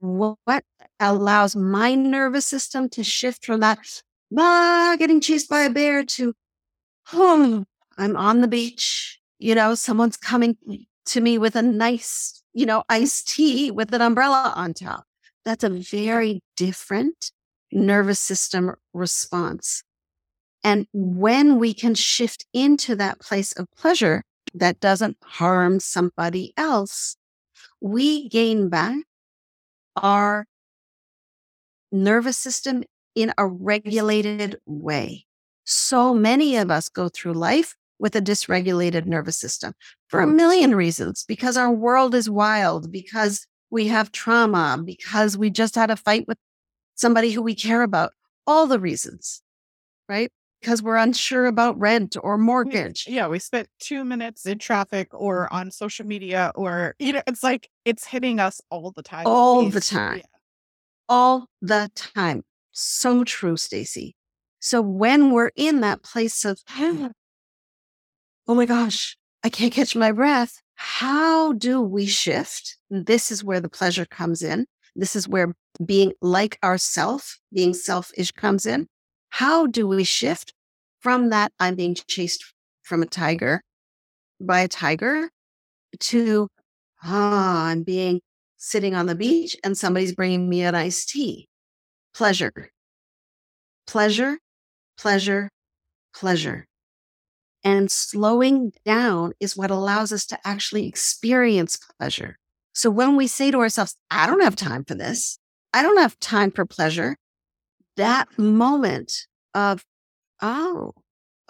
[0.00, 0.64] what
[0.98, 3.78] allows my nervous system to shift from that
[4.38, 6.32] ah, getting chased by a bear to
[7.12, 7.64] oh,
[8.02, 9.20] I'm on the beach.
[9.38, 10.56] You know, someone's coming
[11.06, 15.04] to me with a nice, you know, iced tea with an umbrella on top.
[15.44, 17.30] That's a very different
[17.70, 19.84] nervous system response.
[20.64, 27.16] And when we can shift into that place of pleasure that doesn't harm somebody else,
[27.80, 28.96] we gain back
[29.94, 30.44] our
[31.92, 32.82] nervous system
[33.14, 35.24] in a regulated way.
[35.64, 39.72] So many of us go through life with a dysregulated nervous system
[40.08, 45.48] for a million reasons because our world is wild, because we have trauma, because we
[45.48, 46.36] just had a fight with
[46.96, 48.10] somebody who we care about,
[48.44, 49.40] all the reasons,
[50.08, 50.32] right?
[50.60, 53.06] Because we're unsure about rent or mortgage.
[53.08, 57.44] Yeah, we spent two minutes in traffic or on social media, or, you know, it's
[57.44, 59.28] like it's hitting us all the time.
[59.28, 60.18] All the time.
[60.18, 60.24] Yeah.
[61.08, 62.42] All the time.
[62.72, 64.16] So true, Stacy.
[64.58, 66.60] So when we're in that place of,
[68.48, 70.60] oh my gosh, I can't catch my breath.
[70.74, 72.76] How do we shift?
[72.90, 74.66] This is where the pleasure comes in.
[74.96, 78.86] This is where being like ourself, being selfish comes in.
[79.30, 80.52] How do we shift
[81.00, 82.44] from that I'm being chased
[82.82, 83.62] from a tiger
[84.40, 85.30] by a tiger
[85.98, 86.48] to
[87.02, 88.20] ah, I'm being
[88.56, 91.48] sitting on the beach and somebody's bringing me an iced tea.
[92.14, 92.70] Pleasure,
[93.86, 94.38] pleasure,
[94.98, 95.48] pleasure,
[96.14, 96.66] pleasure.
[97.64, 102.38] And slowing down is what allows us to actually experience pleasure.
[102.72, 105.38] So when we say to ourselves, I don't have time for this,
[105.72, 107.16] I don't have time for pleasure,
[107.96, 109.84] that moment of,
[110.40, 110.92] oh,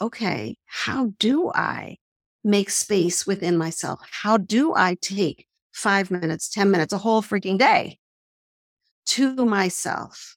[0.01, 1.97] okay, how do I
[2.45, 4.01] make space within myself?
[4.11, 7.99] How do I take five minutes, 10 minutes, a whole freaking day
[9.07, 10.37] to myself?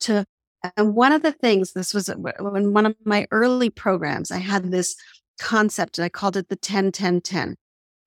[0.00, 0.24] To,
[0.76, 2.14] and one of the things, this was uh,
[2.54, 4.96] in one of my early programs, I had this
[5.38, 7.56] concept and I called it the 10 10 10.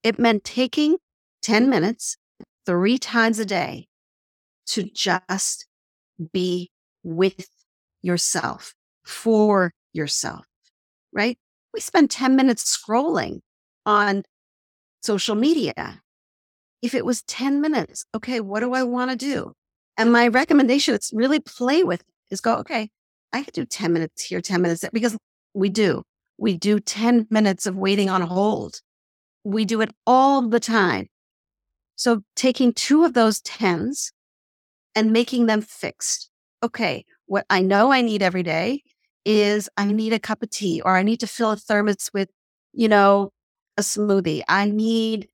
[0.04, 0.98] It meant taking
[1.44, 2.18] 10 minutes
[2.66, 3.88] three times a day
[4.68, 5.68] to just
[6.34, 6.72] be
[7.04, 7.48] with
[8.02, 8.74] yourself,
[9.06, 10.46] for yourself,
[11.14, 11.38] right?
[11.74, 13.40] We spend 10 minutes scrolling
[13.86, 14.24] on
[15.02, 16.02] social media.
[16.82, 19.54] If it was 10 minutes, okay, what do I want to do?
[19.98, 22.89] And my recommendation is really play with is go, okay,
[23.34, 25.17] I could do 10 minutes here, 10 minutes there, because
[25.54, 26.04] we do.
[26.38, 28.82] We do 10 minutes of waiting on hold.
[29.44, 31.08] We do it all the time.
[31.96, 34.12] So taking two of those 10s
[34.96, 36.30] and making them fixed.
[36.63, 38.82] Okay, what I know I need every day
[39.26, 42.30] is I need a cup of tea or I need to fill a thermos with,
[42.74, 43.32] you know,
[43.78, 44.41] a smoothie.
[44.48, 45.28] I need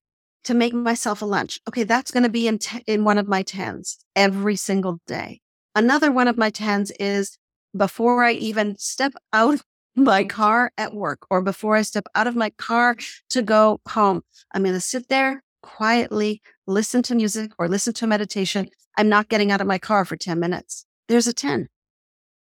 [0.43, 1.59] to make myself a lunch.
[1.67, 5.41] Okay, that's going to be in, t- in one of my 10s every single day.
[5.77, 7.37] Another one of my 10s is
[7.77, 9.63] before I even step out of
[9.95, 12.95] my car at work or before I step out of my car
[13.29, 14.23] to go home,
[14.55, 18.69] I'm going to sit there quietly, listen to music or listen to meditation.
[18.97, 20.87] I'm not getting out of my car for 10 minutes.
[21.09, 21.67] There's a 10,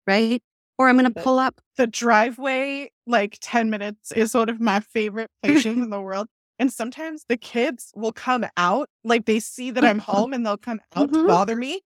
[0.08, 0.42] right?
[0.80, 1.62] Or I'm going to pull up.
[1.78, 6.26] The driveway, like 10 minutes, is one of my favorite places in the world.
[6.58, 10.58] And sometimes the kids will come out, like they see that I'm home and they'll
[10.58, 11.22] come out mm-hmm.
[11.22, 11.82] to bother me.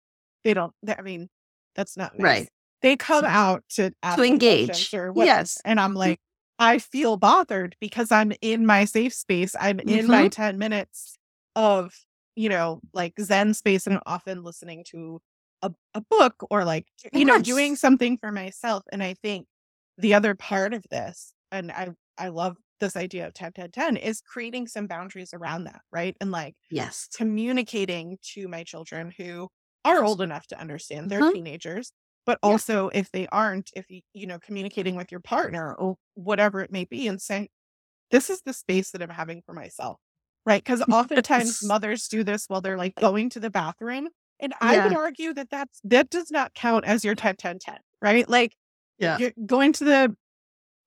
[0.45, 1.27] They don't, I mean,
[1.75, 2.23] that's not nice.
[2.23, 2.49] right.
[2.81, 4.93] They come out to to engage.
[4.93, 5.59] Or yes.
[5.65, 6.19] And I'm like,
[6.59, 9.55] I feel bothered because I'm in my safe space.
[9.59, 10.11] I'm in mm-hmm.
[10.11, 11.17] my 10 minutes
[11.55, 11.93] of,
[12.35, 13.87] you know, like Zen space.
[13.87, 15.19] And I'm often listening to
[15.61, 17.27] a, a book or like, you yes.
[17.27, 18.83] know, doing something for myself.
[18.91, 19.47] And I think
[19.97, 23.97] the other part of this, and I, I love this idea of 10 10 10
[23.97, 26.15] is creating some boundaries around that, right?
[26.21, 27.09] And like Yes.
[27.15, 29.49] communicating to my children who
[29.85, 31.31] are old enough to understand they're Mhm.
[31.33, 31.93] teenagers,
[32.25, 32.43] but Yeah.
[32.43, 36.71] also if they aren't, if you, you know, communicating with your partner or whatever it
[36.71, 37.49] may be and saying,
[38.11, 39.99] this is the space that I'm having for myself.
[40.45, 40.63] Right.
[40.63, 44.09] Because oftentimes mothers do this while they're like going to the bathroom.
[44.39, 44.83] And I Yeah.
[44.83, 48.27] would argue that that's, that does not count as your 10 10 10, right?
[48.29, 48.55] Like
[48.99, 49.17] Yeah.
[49.17, 50.17] you're going to the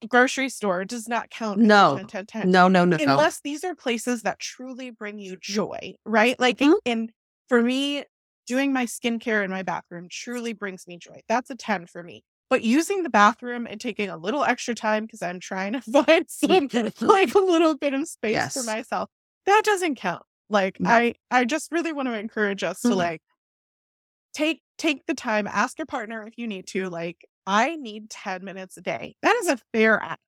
[0.08, 1.96] grocery store does not count No.
[1.96, 3.04] 10 10 10 No, no, no, no.
[3.04, 6.38] unless these are places that truly bring you joy, right?
[6.38, 6.78] Like, Mhm.
[6.86, 7.12] and
[7.48, 8.04] for me,
[8.48, 11.20] doing my skincare in my bathroom truly brings me joy.
[11.28, 12.24] That's a 10 for me.
[12.50, 16.24] But using the bathroom and taking a little extra time because I'm trying to find
[16.28, 16.68] some
[17.00, 19.10] like a little bit of space for myself,
[19.46, 20.22] that doesn't count.
[20.50, 20.90] Like No.
[20.90, 22.96] I I just really want to encourage us to Mhm.
[22.96, 23.22] like
[24.32, 28.44] take take the time, ask your partner if you need to, like, I need 10
[28.44, 29.16] minutes a day.
[29.22, 30.18] That is a fair ask.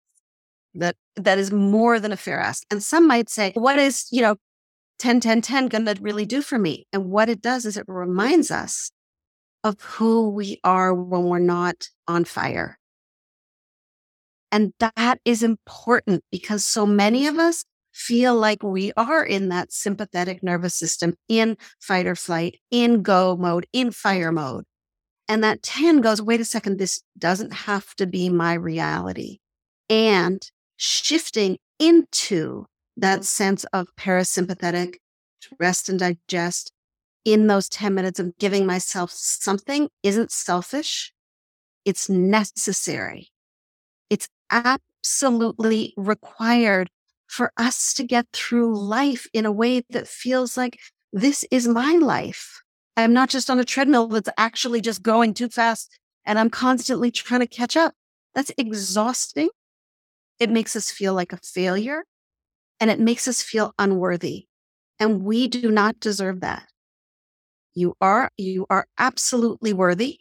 [0.74, 2.64] that that is more than a fair ask.
[2.70, 4.36] And some might say, what is, you know,
[5.00, 6.86] 10 10 10 going to really do for me?
[6.92, 8.92] And what it does is it reminds us
[9.64, 12.78] of who we are when we're not on fire.
[14.52, 19.72] And that is important because so many of us feel like we are in that
[19.72, 24.64] sympathetic nervous system, in fight or flight, in go mode, in fire mode.
[25.28, 29.38] And that 10 goes, wait a second, this doesn't have to be my reality.
[29.88, 30.42] And
[30.76, 32.66] shifting into
[33.00, 34.96] that sense of parasympathetic,
[35.42, 36.72] to rest and digest
[37.24, 41.12] in those 10 minutes of giving myself something isn't selfish.
[41.84, 43.30] It's necessary.
[44.08, 46.90] It's absolutely required
[47.26, 50.78] for us to get through life in a way that feels like
[51.12, 52.62] this is my life.
[52.96, 57.10] I'm not just on a treadmill that's actually just going too fast and I'm constantly
[57.10, 57.94] trying to catch up.
[58.34, 59.48] That's exhausting.
[60.38, 62.04] It makes us feel like a failure
[62.80, 64.46] and it makes us feel unworthy.
[64.98, 66.68] And we do not deserve that.
[67.74, 70.20] You are, you are absolutely worthy.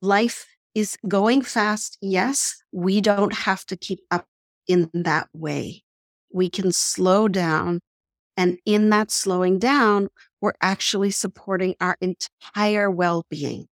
[0.00, 1.98] Life is going fast.
[2.00, 4.26] Yes, we don't have to keep up
[4.66, 5.84] in that way.
[6.32, 7.80] We can slow down.
[8.36, 10.08] And in that slowing down,
[10.40, 13.68] we're actually supporting our entire well being.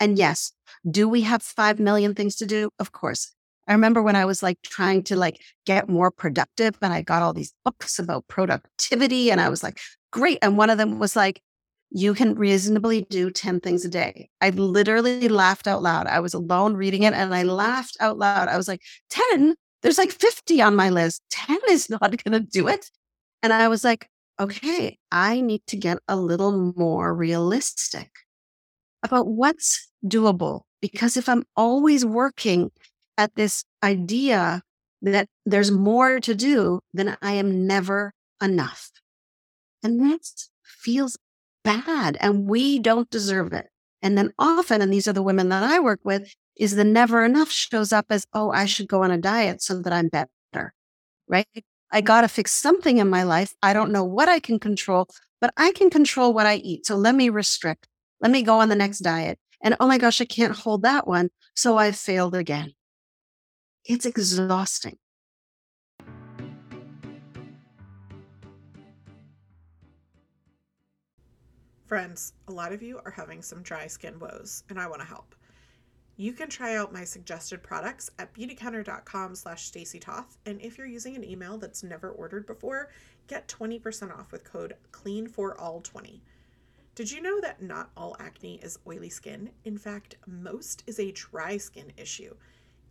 [0.00, 0.52] And yes,
[0.90, 2.70] do we have 5 million things to do?
[2.78, 3.33] Of course.
[3.66, 7.22] I remember when I was like trying to like get more productive and I got
[7.22, 9.78] all these books about productivity and I was like,
[10.12, 10.38] great.
[10.42, 11.40] And one of them was like,
[11.90, 14.28] you can reasonably do 10 things a day.
[14.40, 16.06] I literally laughed out loud.
[16.06, 18.48] I was alone reading it and I laughed out loud.
[18.48, 19.54] I was like, 10?
[19.82, 21.22] There's like 50 on my list.
[21.30, 22.90] 10 is not going to do it.
[23.42, 24.08] And I was like,
[24.40, 28.10] okay, I need to get a little more realistic
[29.02, 30.62] about what's doable.
[30.82, 32.70] Because if I'm always working
[33.16, 34.62] at this idea
[35.02, 38.90] that there's more to do, then I am never enough.
[39.82, 40.20] And that
[40.62, 41.16] feels
[41.62, 43.68] bad and we don't deserve it.
[44.02, 47.24] And then often, and these are the women that I work with, is the never
[47.24, 50.74] enough shows up as, oh, I should go on a diet so that I'm better,
[51.26, 51.46] right?
[51.90, 53.54] I got to fix something in my life.
[53.62, 55.08] I don't know what I can control,
[55.40, 56.86] but I can control what I eat.
[56.86, 57.88] So let me restrict.
[58.20, 59.38] Let me go on the next diet.
[59.62, 61.30] And oh my gosh, I can't hold that one.
[61.54, 62.74] So I've failed again.
[63.86, 64.96] It's exhausting.
[71.84, 75.06] Friends, a lot of you are having some dry skin woes, and I want to
[75.06, 75.34] help.
[76.16, 81.14] You can try out my suggested products at beautycounter.com slash stacytoth, and if you're using
[81.14, 82.90] an email that's never ordered before,
[83.26, 86.20] get 20% off with code CLEANFORALL20.
[86.94, 89.50] Did you know that not all acne is oily skin?
[89.66, 92.34] In fact, most is a dry skin issue.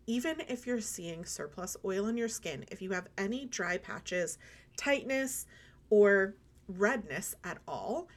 [0.05, 4.37] Even if you're seeing surplus oil in your skin, if you have any dry patches,
[4.75, 5.45] tightness,
[5.89, 6.35] or
[6.67, 8.09] redness at all,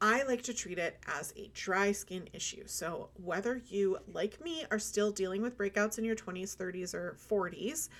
[0.00, 2.62] I like to treat it as a dry skin issue.
[2.66, 7.18] So, whether you, like me, are still dealing with breakouts in your 20s, 30s, or
[7.28, 7.90] 40s,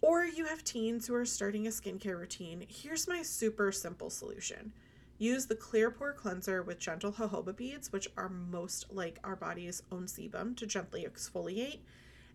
[0.00, 4.72] or you have teens who are starting a skincare routine, here's my super simple solution.
[5.18, 9.84] Use the Clear Pore Cleanser with gentle jojoba beads, which are most like our body's
[9.92, 11.78] own sebum, to gently exfoliate,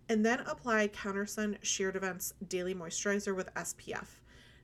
[0.10, 4.08] and then apply Countersun Sheer Defense Daily Moisturizer with SPF.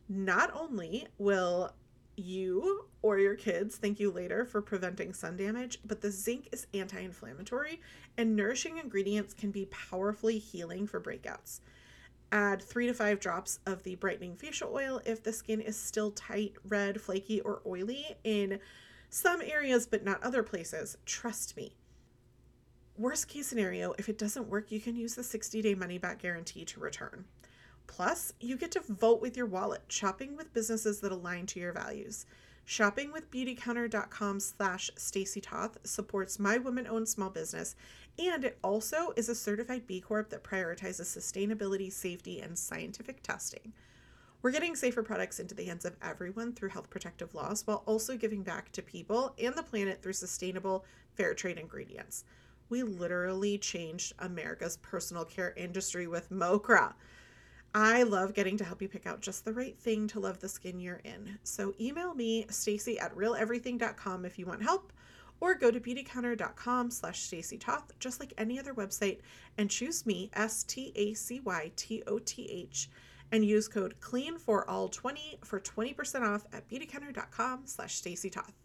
[0.09, 1.73] Not only will
[2.17, 6.65] you or your kids thank you later for preventing sun damage, but the zinc is
[6.73, 7.79] anti inflammatory
[8.17, 11.59] and nourishing ingredients can be powerfully healing for breakouts.
[12.31, 16.11] Add three to five drops of the brightening facial oil if the skin is still
[16.11, 18.59] tight, red, flaky, or oily in
[19.09, 20.97] some areas but not other places.
[21.05, 21.75] Trust me.
[22.97, 26.21] Worst case scenario, if it doesn't work, you can use the 60 day money back
[26.21, 27.25] guarantee to return.
[27.87, 31.73] Plus, you get to vote with your wallet, shopping with businesses that align to your
[31.73, 32.25] values.
[32.63, 37.75] Shopping with beautycounter.com slash Stacy Toth supports my women-owned small business,
[38.17, 43.73] and it also is a certified B Corp that prioritizes sustainability, safety, and scientific testing.
[44.41, 48.15] We're getting safer products into the hands of everyone through health protective laws while also
[48.15, 50.85] giving back to people and the planet through sustainable,
[51.15, 52.23] fair trade ingredients.
[52.69, 56.93] We literally changed America's personal care industry with MoCRA.
[57.73, 60.47] I love getting to help you pick out just the right thing to love the
[60.47, 61.37] skin you're in.
[61.43, 64.93] So email me, Stacy at realeverything.com if you want help,
[65.41, 69.19] or go to beautycounter.com slash Stacy Toth, just like any other website,
[69.57, 70.89] and choose me, S-T-A-C-Y-T-O-T-H,
[73.31, 78.64] and use code clean for all 20 for 20% off at beautycounter.com slash Stacy Toth.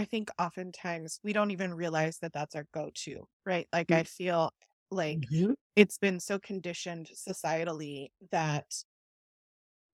[0.00, 3.68] I think oftentimes we don't even realize that that's our go-to, right?
[3.70, 4.50] Like I feel
[4.90, 5.54] like Mhm.
[5.76, 8.66] it's been so conditioned societally that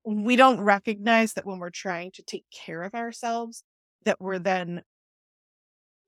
[0.05, 3.65] we don't recognize that when we're trying to take care of ourselves,
[4.05, 4.83] that we're then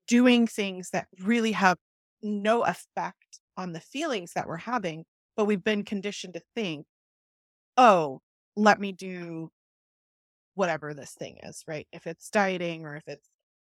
[0.07, 1.77] doing things that really have
[2.21, 6.85] no effect on the feelings that we're having, but we've been conditioned to think,
[7.77, 8.21] oh,
[8.55, 9.51] let me do
[10.55, 11.87] whatever this thing is, right?
[11.91, 13.27] If it's dieting or if it's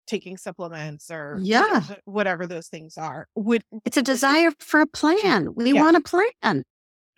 [0.06, 1.82] taking supplements or Yeah.
[2.04, 5.54] whatever those things are, would It's a desire for a plan.
[5.54, 5.82] We Yeah.
[5.82, 6.62] want a plan.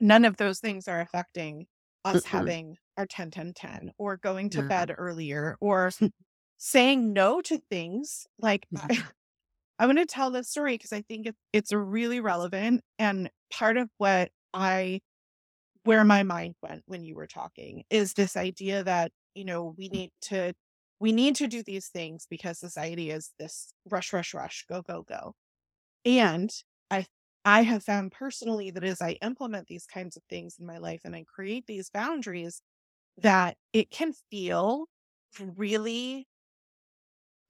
[0.01, 1.67] none of those things are affecting
[2.05, 2.25] us Mm-mm.
[2.25, 4.69] having our 10 10 10 or going to No.
[4.69, 5.91] bed earlier or
[6.59, 8.89] saying no to things like I,
[9.79, 13.77] I'm going to tell this story because I think it, it's really relevant and part
[13.77, 15.01] of what I
[15.85, 19.89] where my mind went when you were talking is this idea that you know we
[19.89, 19.93] mm.
[19.93, 20.55] need to
[21.01, 25.03] we need to do these things because society is this rush rush rush go go
[25.03, 25.35] go
[26.05, 26.51] and
[26.91, 27.07] i
[27.45, 31.03] i have found personally that as i implement these kinds of things in my life
[31.05, 32.63] and i create these boundaries
[33.19, 34.87] that it can feel
[35.41, 36.27] really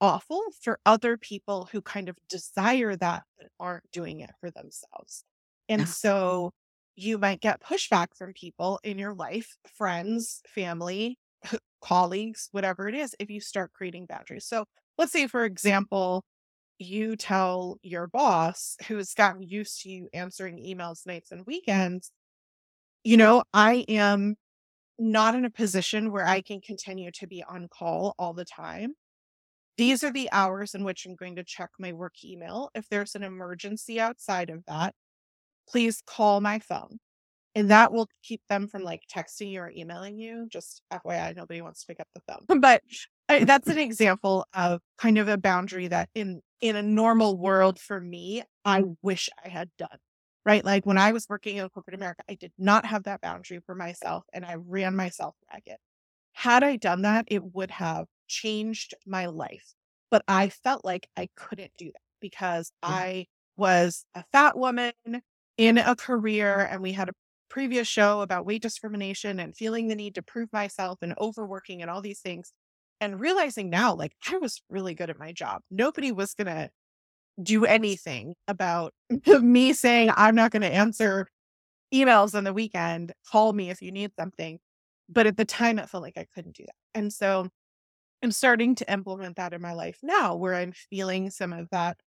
[0.01, 5.25] awful for other people who kind of desire that but aren't doing it for themselves
[5.69, 5.89] and Yeah.
[5.89, 6.51] so
[6.97, 11.19] you might get pushback from people in your life, friends, family,
[11.83, 14.47] colleagues, whatever it is, if you start creating boundaries.
[14.47, 14.65] So
[14.99, 16.25] let's say, for example,
[16.79, 22.11] you tell your boss who's gotten used to you answering emails nights and weekends,
[23.05, 24.37] you know, I am
[24.99, 28.95] not in a position where I can continue to be on call all the time.
[29.79, 32.71] These are the hours in which I'm going to check my work email.
[32.75, 34.95] If there's an emergency outside of that,
[35.69, 36.99] please call my phone.
[37.55, 40.47] And that will keep them from like texting you or emailing you.
[40.51, 42.61] Just FYI, nobody wants to pick up the phone.
[42.61, 42.83] But
[43.29, 47.79] I, that's an example of kind of a boundary that in in a normal world
[47.79, 49.99] for me, I wish I had done.
[50.45, 50.65] Right?
[50.65, 53.75] Like when I was working in corporate America, I did not have that boundary for
[53.75, 55.79] myself and I ran myself ragged.
[56.33, 59.75] Had I done that, it would have changed my life.
[60.11, 62.95] But I felt like I couldn't do that because mm-hmm.
[62.95, 63.27] I
[63.57, 64.93] was a fat woman
[65.57, 67.13] in a career and we had a
[67.49, 71.91] previous show about weight discrimination and feeling the need to prove myself and overworking and
[71.91, 72.53] all these things
[73.01, 75.63] and realizing now like I was really good at my job.
[75.71, 76.71] Nobody was going to
[77.43, 78.95] do anything about
[79.27, 81.29] me saying I'm not going to answer
[81.93, 83.13] emails on the weekend.
[83.31, 84.59] Call me if you need something.
[85.09, 86.99] But at the time it felt like I couldn't do that.
[86.99, 87.49] And so
[88.23, 91.99] I'm starting to implement that in my life now where I'm feeling some of that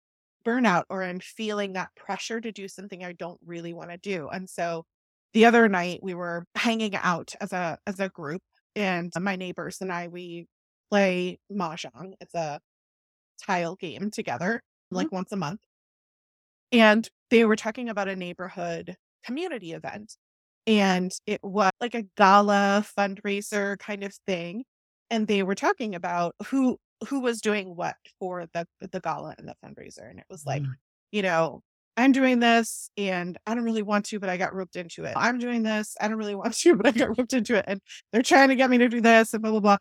[0.46, 4.28] burnout or I'm feeling that pressure to do something I don't really want to do.
[4.28, 4.86] And so
[5.36, 8.42] the other night we were hanging out as a as a group
[8.76, 10.48] and my neighbors and I we
[10.90, 12.14] play mahjong.
[12.22, 12.60] It's a
[13.46, 15.60] tile game together like once a month.
[16.72, 20.16] And they were talking about a neighborhood community event
[20.66, 24.64] and it was like a gala fundraiser kind of thing
[25.10, 26.78] and they were talking about who
[27.08, 30.62] who was doing what for the the gala and the fundraiser and it was like
[30.62, 30.74] Mm.
[31.12, 31.62] you know
[31.96, 35.14] i'm doing this and i don't really want to but i got roped into it
[35.16, 37.80] i'm doing this i don't really want to but i got roped into it and
[38.12, 39.76] they're trying to get me to do this and blah blah blah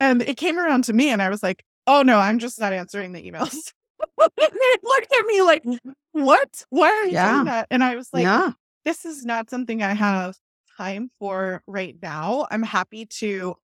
[0.00, 2.72] and it came around to me and i was like oh no i'm just not
[2.72, 3.72] answering the emails
[4.18, 4.48] they
[4.82, 5.64] looked at me like
[6.12, 7.32] what why are you Yeah.
[7.32, 8.52] doing that and i was like yeah.
[8.84, 10.34] this is not something I have
[10.78, 12.46] time for right now.
[12.50, 13.54] I'm happy to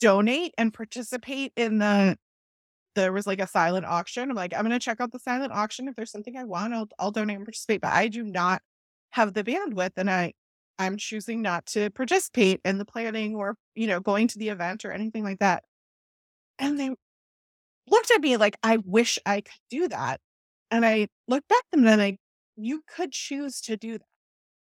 [0.00, 2.16] donate and participate in the
[2.94, 4.30] there was like a silent auction.
[4.30, 5.88] I'm like, I'm gonna check out the silent auction.
[5.88, 7.80] If there's something I want, I'll I'll donate and participate.
[7.82, 8.62] But I do not
[9.10, 10.34] have the bandwidth and I
[10.78, 14.84] I'm choosing not to participate in the planning or, you know, going to the event
[14.84, 15.64] or anything like that.
[16.58, 16.90] And they
[17.88, 20.20] looked at me like I wish I could do that.
[20.70, 22.18] And I looked back at them and I,
[22.56, 24.06] you could choose to do that.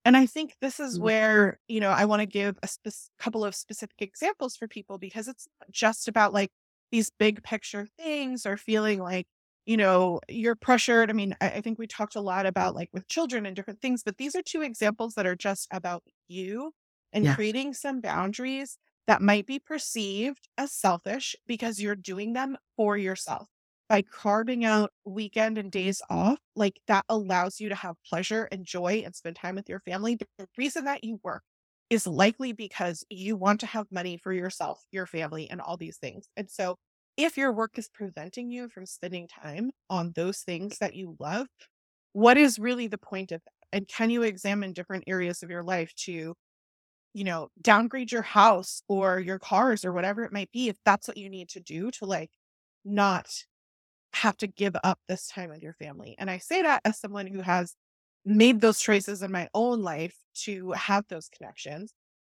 [0.04, 1.02] And I think this is Mhm.
[1.02, 2.68] where, you know, I want to give a
[3.18, 6.50] couple of specific examples for people because it's just about like
[6.90, 9.26] these big picture things or feeling like,
[9.66, 11.10] you know, you're pressured.
[11.10, 13.80] I mean, I, I think we talked a lot about like with children and different
[13.80, 16.72] things, but these are two examples that are just about you
[17.12, 17.28] and Yeah.
[17.28, 23.48] creating some boundaries that might be perceived as selfish because you're doing them for yourself
[23.88, 28.66] by carving out weekend and days off, like that allows you to have pleasure and
[28.66, 30.14] joy and spend time with your family.
[30.16, 31.42] The reason that you work
[31.90, 35.96] is likely because you want to have money for yourself, your family, and all these
[35.98, 36.28] things.
[36.36, 36.76] And so,
[37.16, 41.48] if your work is preventing you from spending time on those things that you love,
[42.12, 43.52] what is really the point of that?
[43.72, 46.34] And can you examine different areas of your life to,
[47.14, 51.08] you know, downgrade your house or your cars or whatever it might be if that's
[51.08, 52.30] what you need to do to like
[52.84, 53.28] not
[54.14, 56.14] have to give up this time with your family.
[56.18, 57.74] And I say that as someone who has
[58.24, 61.94] made those choices in my own life to have those connections.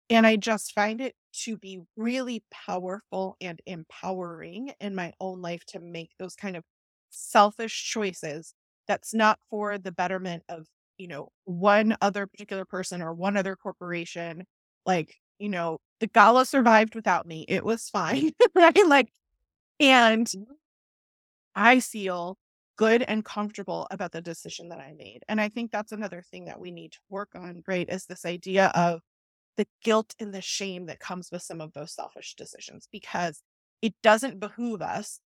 [0.10, 5.66] And I just find it to be really powerful and empowering in my own life
[5.68, 6.64] to make those kind of
[7.10, 8.54] selfish choices
[8.88, 10.68] that's not for the betterment of,
[10.98, 14.44] you know, one other particular person or one other corporation.
[14.86, 17.46] Like, you know, the gala survived without me.
[17.48, 18.32] It was fine.
[18.56, 18.88] right.
[18.88, 19.10] Like,
[19.80, 20.52] and mm-hmm.
[21.56, 22.38] I feel
[22.78, 25.22] good and comfortable about the decision that I made.
[25.28, 27.88] And I think that's another thing that we need to work on, right?
[27.90, 29.02] Is this idea of
[29.58, 33.42] the guilt and the shame that comes with some of those selfish decisions because
[33.82, 35.20] it doesn't behoove us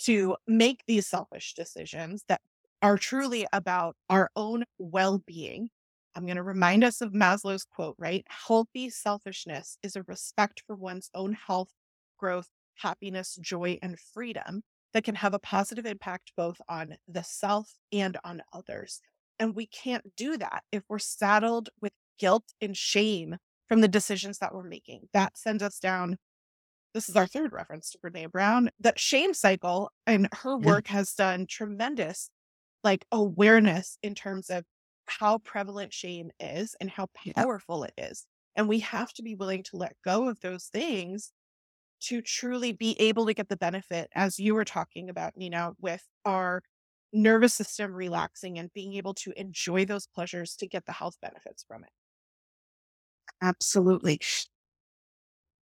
[0.00, 2.40] to make these selfish decisions that
[2.82, 5.68] are truly about our own well being.
[6.14, 8.24] I'm going to remind us of Maslow's quote, right?
[8.28, 11.72] Healthy selfishness is a respect for one's own health,
[12.18, 14.62] growth, happiness, joy, and freedom
[14.94, 19.00] that can have a positive impact both on the self and on others.
[19.38, 23.36] And we can't do that if we're saddled with guilt and shame
[23.68, 25.08] from the decisions that we're making.
[25.12, 26.18] That sends us down.
[26.94, 28.70] This is our third reference to Brene Brown.
[28.78, 30.66] That shame cycle and her Yeah.
[30.66, 32.30] work has done tremendous
[32.84, 34.64] like awareness in terms of
[35.06, 37.32] how prevalent shame is and how Yeah.
[37.34, 38.26] powerful it is.
[38.56, 41.32] And we have to be willing to let go of those things
[42.08, 46.02] to truly be able to get the benefit, as you were talking about, know, with
[46.24, 46.62] our
[47.12, 51.64] nervous system relaxing and being able to enjoy those pleasures to get the health benefits
[51.66, 51.90] from it.
[53.42, 54.20] Absolutely.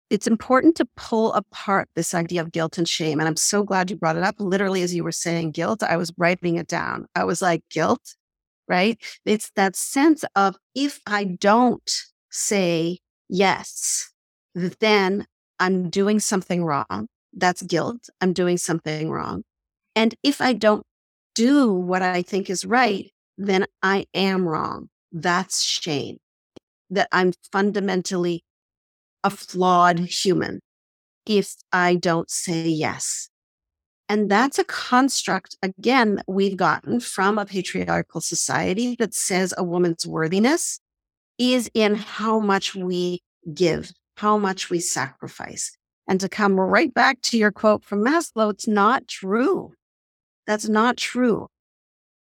[0.09, 3.19] It's important to pull apart this idea of guilt and shame.
[3.19, 4.35] And I'm so glad you brought it up.
[4.37, 7.07] Literally, as you were saying guilt, I was writing it down.
[7.15, 8.15] I was like, guilt,
[8.67, 9.01] right?
[9.25, 11.91] It's that sense of if I don't
[12.29, 14.11] say yes,
[14.53, 15.25] then
[15.63, 17.07] I'm doing something wrong.
[17.31, 18.09] That's guilt.
[18.19, 19.43] I'm doing something wrong.
[19.95, 20.85] And if I don't
[21.35, 24.89] do what I think is right, then I am wrong.
[25.13, 26.17] That's shame.
[26.89, 28.43] That I'm fundamentally
[29.23, 30.59] a flawed human
[31.25, 33.29] if I don't say yes.
[34.09, 40.05] And that's a construct, again, we've gotten from a patriarchal society that says a woman's
[40.05, 40.81] worthiness
[41.37, 43.21] is in how much we
[43.53, 45.75] give, how much we sacrifice.
[46.07, 49.73] And to come right back to your quote from Maslow, it's not true.
[50.45, 51.47] That's not true.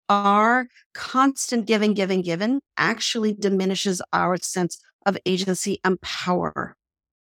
[0.10, 6.76] Our constant giving, giving, giving actually diminishes our sense of agency and power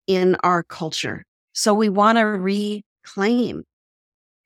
[0.06, 1.26] in our culture.
[1.54, 3.64] So we want to reclaim.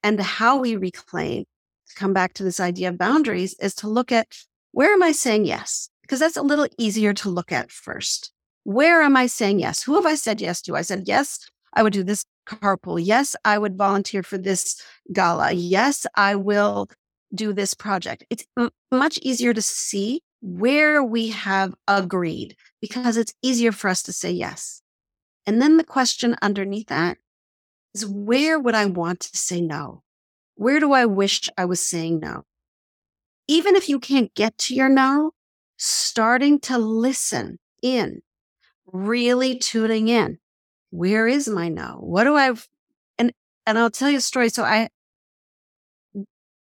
[0.04, 1.44] And how we reclaim,
[1.90, 4.28] to come back to this idea of boundaries, is to look at
[4.72, 5.90] where am I saying yes?
[6.02, 8.32] Because that's a little easier to look at first.
[8.64, 9.84] Where am I saying yes?
[9.84, 10.76] Who have I said yes to?
[10.76, 11.40] I said, yes,
[11.74, 13.04] I would do this carpool.
[13.04, 14.82] Yes, I would volunteer for this
[15.12, 15.52] gala.
[15.52, 16.90] Yes, I will
[17.34, 18.26] do this project.
[18.30, 24.04] It's m- much easier to see where we have agreed because it's easier for us
[24.04, 24.82] to say yes.
[25.46, 27.18] And then the question underneath that
[27.94, 30.04] is where would I want to say no?
[30.56, 32.44] Where do I wish I was saying no?
[33.48, 35.32] Even if you can't get to your no,
[35.78, 38.22] starting to listen in,
[38.92, 40.38] really tuning in.
[40.90, 41.98] Where is my no?
[42.00, 42.54] What do I
[43.18, 43.32] and
[43.66, 44.50] and I'll tell you a story.
[44.50, 44.90] So I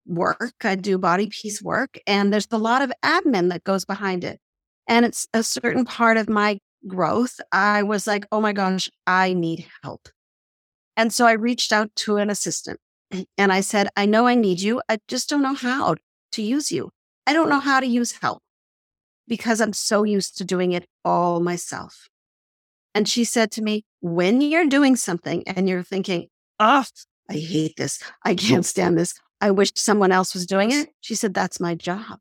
[0.05, 4.24] work, I do body peace work, and there's a lot of admin that goes behind
[4.24, 4.39] it.
[4.88, 7.39] And it's a certain part of my growth.
[7.51, 10.07] I was like, oh my gosh, I need help.
[10.95, 12.80] And so I reached out to an assistant
[13.38, 14.82] and I said, I know I need you.
[14.88, 15.95] I just don't know how
[16.34, 16.91] to use you.
[17.28, 18.43] I don't know how to use help
[19.28, 22.07] because I'm so used to doing it all myself.
[22.93, 26.28] And she said to me, when you're doing something and you're thinking,
[26.59, 26.86] oh,
[27.30, 28.01] I hate this.
[28.23, 29.13] I can't stand this.
[29.41, 30.89] I wish someone else was doing it.
[31.01, 32.19] She said, That's my job.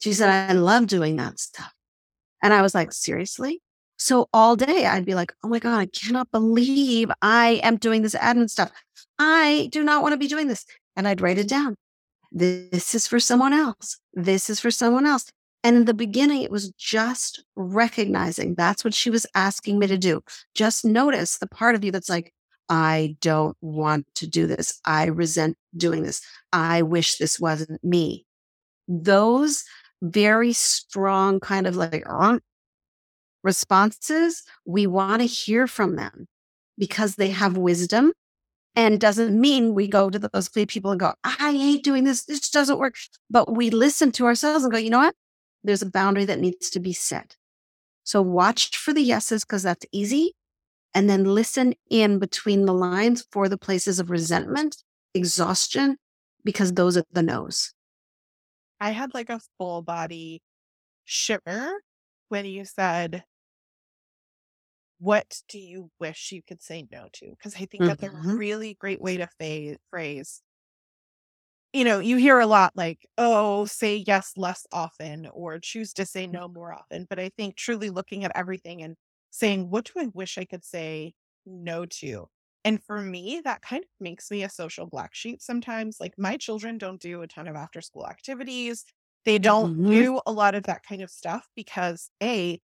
[0.00, 1.72] She said, I love doing that stuff.
[2.42, 3.60] And I was like, Seriously?
[3.96, 8.02] So all day I'd be like, Oh my God, I cannot believe I am doing
[8.02, 8.70] this admin stuff.
[9.18, 10.64] I do not want to be doing this.
[10.96, 11.76] And I'd write it down.
[12.30, 13.98] This is for someone else.
[14.12, 15.30] This is for someone else.
[15.64, 19.98] And in the beginning, it was just recognizing that's what she was asking me to
[19.98, 20.22] do.
[20.54, 22.32] Just notice the part of you that's like,
[22.68, 24.80] I don't want to do this.
[24.84, 26.20] I resent doing this.
[26.52, 28.26] I wish this wasn't me.
[28.86, 29.64] Those
[30.02, 32.38] very strong kind of like uh,
[33.42, 36.28] responses, we want to hear from them
[36.76, 38.12] because they have wisdom
[38.76, 42.24] and doesn't mean we go to those people and go, I hate doing this.
[42.24, 42.94] This doesn't work.
[43.28, 45.14] But we listen to ourselves and go, you know what?
[45.68, 47.36] There's a boundary that needs to be set.
[48.02, 50.32] So watch for the yeses because that's easy.
[50.94, 55.98] And then listen in between the lines for the places of resentment, exhaustion,
[56.42, 57.74] because those are the no's.
[58.80, 60.40] I had like a full body
[61.04, 61.70] shiver
[62.30, 63.24] when you said,
[65.00, 67.30] What do you wish you could say no to?
[67.30, 68.36] Because I think that's a Mm-hmm.
[68.38, 69.28] really great way to
[69.90, 70.42] phrase.
[71.72, 76.06] You know, you hear a lot like, oh, say yes less often or choose to
[76.06, 77.06] say no more often.
[77.08, 78.96] But I think truly looking at everything and
[79.30, 81.14] saying, what do I wish I could say
[81.44, 82.28] no to?
[82.64, 86.00] And for me, that kind of makes me a social black sheep sometimes.
[86.00, 88.84] Like my children don't do a ton of after school activities.
[89.24, 89.88] They don't Mhm.
[89.90, 92.60] do a lot of that kind of stuff because A,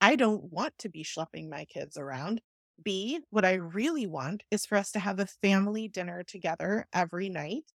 [0.00, 2.42] I don't want to be schlepping my kids around.
[2.82, 7.28] B, what I really want is for us to have a family dinner together every
[7.30, 7.73] night.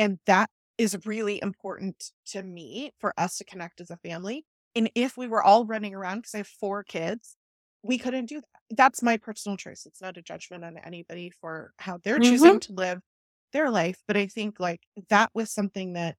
[0.00, 4.46] And that is really important to me for us to connect as a family.
[4.74, 7.38] And if we were all running around, because I have four kids,
[7.84, 8.76] we couldn't do that.
[8.76, 9.86] That's my personal choice.
[9.86, 12.60] It's not a judgment on anybody for how they're Mhm.
[12.60, 13.02] choosing to live
[13.54, 14.02] their life.
[14.08, 16.18] But I think like that was something that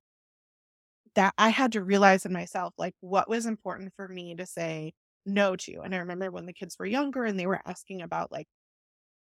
[1.15, 4.93] that I had to realize in myself, like what was important for me to say
[5.25, 5.81] no to.
[5.81, 8.47] And I remember when the kids were younger and they were asking about like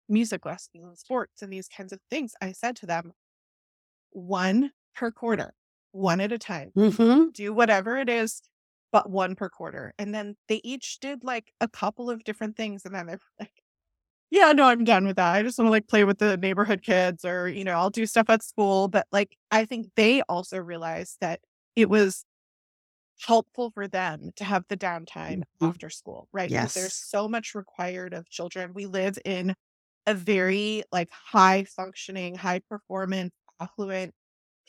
[0.09, 3.13] music lessons and sports and these kinds of things, I said to them,
[4.13, 5.55] one per quarter,
[5.93, 6.75] one at a time.
[6.77, 7.31] Mm-hmm.
[7.33, 8.43] Do whatever it is,
[8.93, 9.95] but one per quarter.
[9.99, 12.85] And then they each did like a couple of different things.
[12.85, 13.53] And then they're like,
[14.31, 15.35] yeah, no, I'm done with that.
[15.35, 18.07] I just want to like play with the neighborhood kids or, you know, I'll do
[18.07, 18.89] stuff at school.
[18.89, 21.41] But like, I think they also realized that
[21.77, 22.25] it was
[23.21, 25.73] helpful for them to have the downtime Mhm.
[25.73, 26.53] after school, right?
[26.55, 28.73] Because there's so much required of children.
[28.75, 29.55] We live in
[30.07, 33.33] a very like high functioning, high performance,
[33.63, 34.13] affluent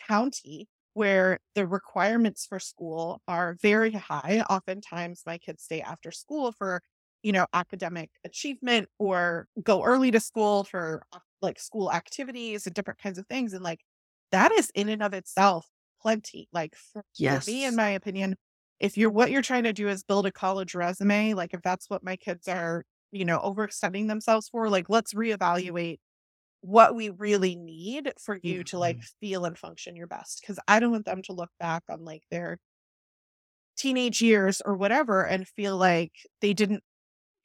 [0.08, 4.44] county where the requirements for school are very high.
[4.50, 6.82] Oftentimes my kids stay after school for,
[7.24, 12.76] you know, academic achievement or go early to school for uh, like school activities and
[12.76, 13.54] different kinds of things.
[13.54, 13.80] And like
[14.32, 15.68] that is in and of itself
[16.02, 16.48] plenty.
[16.54, 18.36] Like for, for me, in my opinion,
[18.80, 21.90] if you're what you're trying to do is build a college resume, like if that's
[21.90, 26.00] what my kids are, you know, overextending themselves for, like let's reevaluate
[26.64, 29.08] what we really need for you to like Mhm.
[29.22, 30.44] feel and function your best.
[30.48, 32.60] Cause I don't want them to look back on like their
[33.76, 36.84] teenage years or whatever and feel like they didn't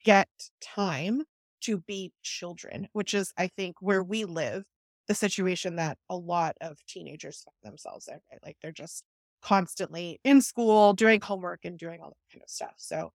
[0.05, 0.29] get
[0.61, 1.23] time
[1.61, 4.65] to be children, which is, I think, where we live,
[5.07, 8.41] the situation that a lot of teenagers find themselves in, right?
[8.43, 9.05] Like they're just
[9.41, 12.75] constantly in school, doing homework and doing all that kind of stuff.
[12.77, 13.11] So,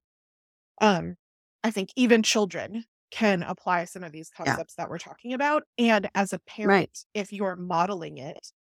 [0.80, 1.16] um,
[1.62, 2.84] I think even children
[3.14, 4.58] can apply some of these Yeah.
[4.58, 5.64] concepts that we're talking about.
[5.78, 6.90] And as a Right.
[6.90, 8.52] parent, if you're modeling it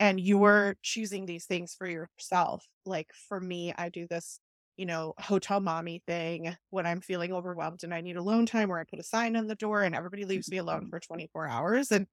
[0.00, 4.40] and you're choosing these things for yourself, like for me, I do this,
[4.76, 8.80] you know, hotel mommy thing when I'm feeling overwhelmed and I need alone time where
[8.80, 11.92] I put a sign on the door and everybody leaves me alone for 24 hours.
[11.92, 12.06] And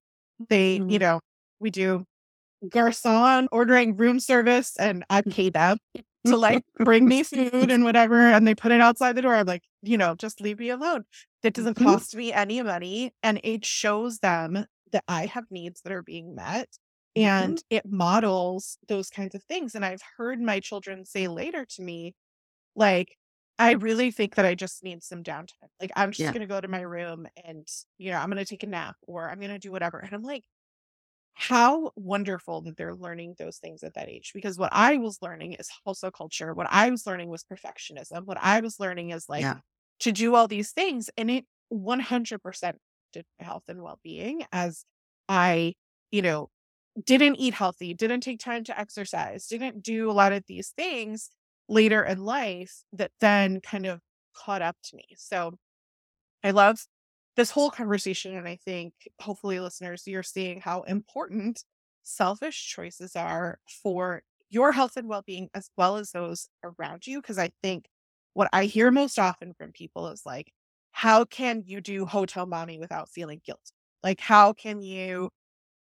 [0.50, 1.02] they, you Mhm.
[1.02, 1.22] know,
[1.60, 2.06] we do
[2.66, 5.78] garçon ordering room service and I pay them
[6.26, 8.16] to like bring me food and whatever.
[8.20, 9.36] And they put it outside the door.
[9.36, 11.06] I'm like, you know, just leave me alone.
[11.44, 12.00] That doesn't Mhm.
[12.00, 13.14] cost me any money.
[13.24, 16.70] And it shows them that I have needs that are being met.
[17.16, 17.54] Mhm.
[17.56, 19.76] And it models those kinds of things.
[19.76, 22.14] And I've heard my children say later to me,
[22.76, 23.18] like,
[23.58, 25.70] I really think that I just need some downtime.
[25.82, 26.34] Like, I'm just Yeah.
[26.34, 27.68] going to go to my room and,
[27.98, 30.00] you know, I'm going to take a nap or I'm going to do whatever.
[30.00, 30.46] And I'm like,
[31.40, 34.32] how wonderful that they're learning those things at that age.
[34.34, 36.54] Because what I was learning is hustle culture.
[36.54, 38.26] What I was learning was perfectionism.
[38.26, 39.62] What I was learning is like Yeah.
[40.02, 41.10] to do all these things.
[41.18, 42.80] And it 100%
[43.14, 44.86] did my health and well being as
[45.30, 45.76] I,
[46.12, 46.50] you know,
[47.06, 51.30] didn't eat healthy, didn't take time to exercise, didn't do a lot of these things
[51.70, 54.02] later in life that then kind of
[54.36, 55.06] caught up to me.
[55.18, 55.54] So
[56.44, 56.86] I love
[57.40, 58.36] this whole conversation.
[58.38, 61.64] And I think hopefully, listeners, you're seeing how important
[62.04, 67.22] selfish choices are for your health and well being, as well as those around you.
[67.22, 67.86] Because I think
[68.34, 70.52] what I hear most often from people is like,
[70.92, 73.72] how can you do hotel mommy without feeling guilt?
[74.04, 75.30] Like, how can you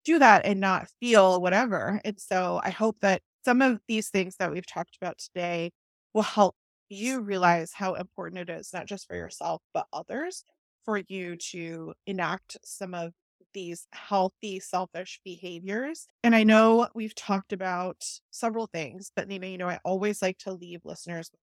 [0.04, 2.00] do that and not feel whatever?
[2.04, 5.72] And so I hope that some of these things that we've talked about today
[6.14, 6.56] will help
[6.88, 10.44] you realize how important it is, not just for yourself, but others,
[10.84, 13.12] for you to enact some of
[13.54, 16.06] these healthy, selfish behaviors.
[16.22, 20.38] And I know we've talked about several things, but Nina, you know, I always like
[20.38, 21.40] to leave listeners with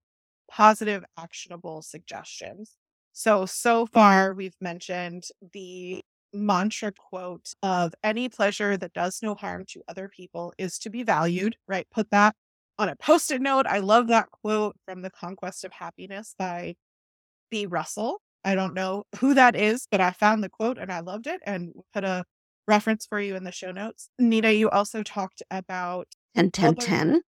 [0.49, 2.77] positive, actionable suggestions.
[3.13, 6.01] So, so far, we've mentioned the
[6.33, 11.03] mantra quote of any pleasure that does no harm to other people is to be
[11.03, 11.87] valued, right?
[11.91, 12.35] Put that
[12.77, 13.65] on a post it note.
[13.67, 16.75] I love that quote from The Conquest of Happiness by
[17.49, 17.65] B.
[17.65, 18.21] Russell.
[18.45, 21.41] I don't know who that is, but I found the quote and I loved it
[21.45, 22.25] and put a
[22.67, 24.09] reference for you in the show notes.
[24.19, 27.21] Nina, you also talked about 10 10 10.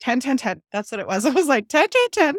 [0.00, 0.62] 10 10 10.
[0.72, 1.24] That's what it was.
[1.26, 2.34] I was like 10 10 10.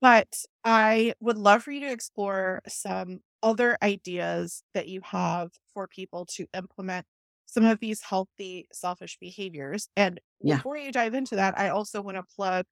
[0.00, 0.28] But
[0.64, 6.26] I would love for you to explore some other ideas that you have for people
[6.26, 7.06] to implement
[7.46, 9.88] some of these healthy selfish behaviors.
[9.96, 10.56] And Yeah.
[10.56, 12.66] before you dive into that, I also want to plug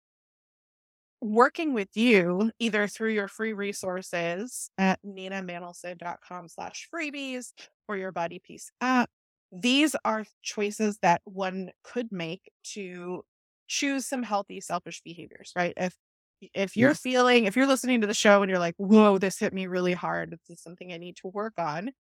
[1.22, 7.52] working with you either through your free resources at ninamanolson.com slash freebies
[7.88, 9.10] or your body peace app.
[9.52, 13.24] These are choices that one could make to
[13.68, 15.74] choose some healthy selfish behaviors, right?
[15.76, 15.96] If
[16.54, 17.00] if you're Yes.
[17.00, 19.92] feeling, if you're listening to the show and you're like, whoa, this hit me really
[19.92, 21.92] hard, this is something I need to work on.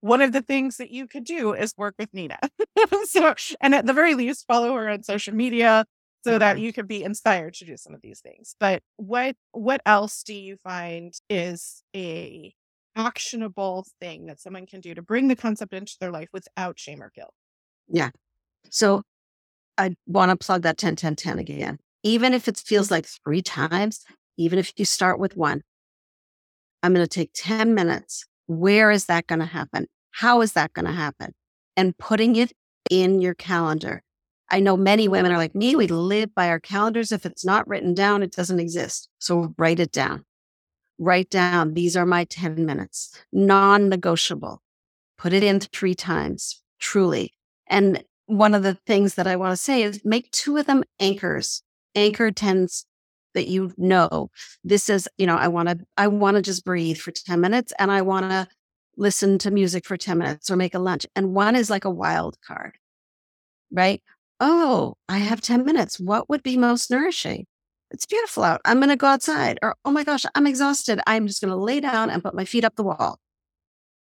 [0.00, 2.38] One of the things that you could do is work with Nina.
[3.04, 5.84] so, and at the very least, follow her on social media
[6.28, 6.64] so that mm-hmm.
[6.64, 8.54] you can be inspired to do some of these things.
[8.60, 12.54] But what what else do you find is a
[12.96, 17.02] actionable thing that someone can do to bring the concept into their life without shame
[17.02, 17.32] or guilt?
[17.88, 18.10] Yeah.
[18.70, 19.02] So
[19.78, 21.78] I want to plug that 10 10 10 again.
[22.02, 24.04] Even if it feels like three times,
[24.36, 25.62] even if you start with one,
[26.82, 28.24] I'm going to take 10 minutes.
[28.46, 29.86] Where is that going to happen?
[30.12, 31.34] How is that going to happen?
[31.76, 32.52] And putting it
[32.90, 34.02] in your calendar.
[34.50, 35.76] I know many women are like me.
[35.76, 37.12] We live by our calendars.
[37.12, 39.08] If it's not written down, it doesn't exist.
[39.18, 40.24] So write it down.
[40.98, 44.62] Write down, these are my 10 minutes, non negotiable.
[45.16, 47.34] Put it in three times, truly.
[47.68, 50.82] And one of the things that I want to say is make two of them
[50.98, 51.62] anchors,
[51.94, 52.84] anchor tens
[53.34, 54.30] that you know.
[54.64, 57.72] This is, you know, I want to, I want to just breathe for 10 minutes
[57.78, 58.48] and I want to
[58.96, 61.06] listen to music for 10 minutes or make a lunch.
[61.14, 62.76] And one is like a wild card,
[63.70, 64.02] right?
[64.40, 65.98] Oh, I have 10 minutes.
[65.98, 67.46] What would be most nourishing?
[67.90, 68.60] It's beautiful out.
[68.64, 69.58] I'm going to go outside.
[69.62, 71.00] Or, oh my gosh, I'm exhausted.
[71.06, 73.18] I'm just going to lay down and put my feet up the wall.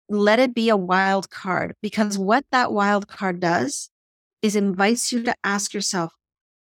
[0.09, 3.89] Let it be a wild card because what that wild card does
[4.41, 6.13] is invites you to ask yourself,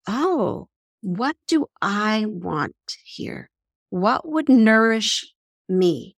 [0.07, 0.69] oh,
[1.01, 3.51] what do I want here?
[3.91, 5.33] What would nourish
[5.69, 6.17] me?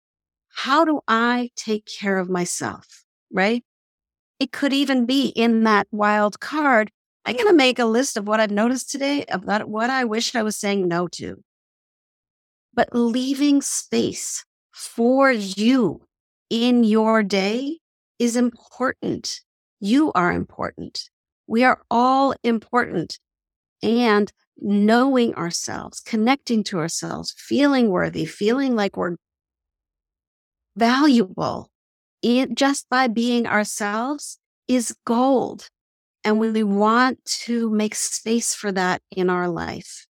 [0.54, 3.04] How do I take care of myself?
[3.32, 3.64] Right?
[4.38, 6.90] It could even be in that wild card.
[7.26, 10.34] I'm going to make a list of what I've noticed today about what I wish
[10.34, 11.42] I was saying no to.
[12.74, 16.02] But leaving space for you
[16.50, 17.78] in your day
[18.18, 19.40] is important.
[19.80, 21.08] You are important.
[21.46, 23.18] We are all important.
[23.82, 29.16] And knowing ourselves, connecting to ourselves, feeling worthy, feeling like we're
[30.76, 31.70] valuable
[32.22, 35.70] in, just by being ourselves is gold.
[36.24, 40.06] And we want to make space for that in our life.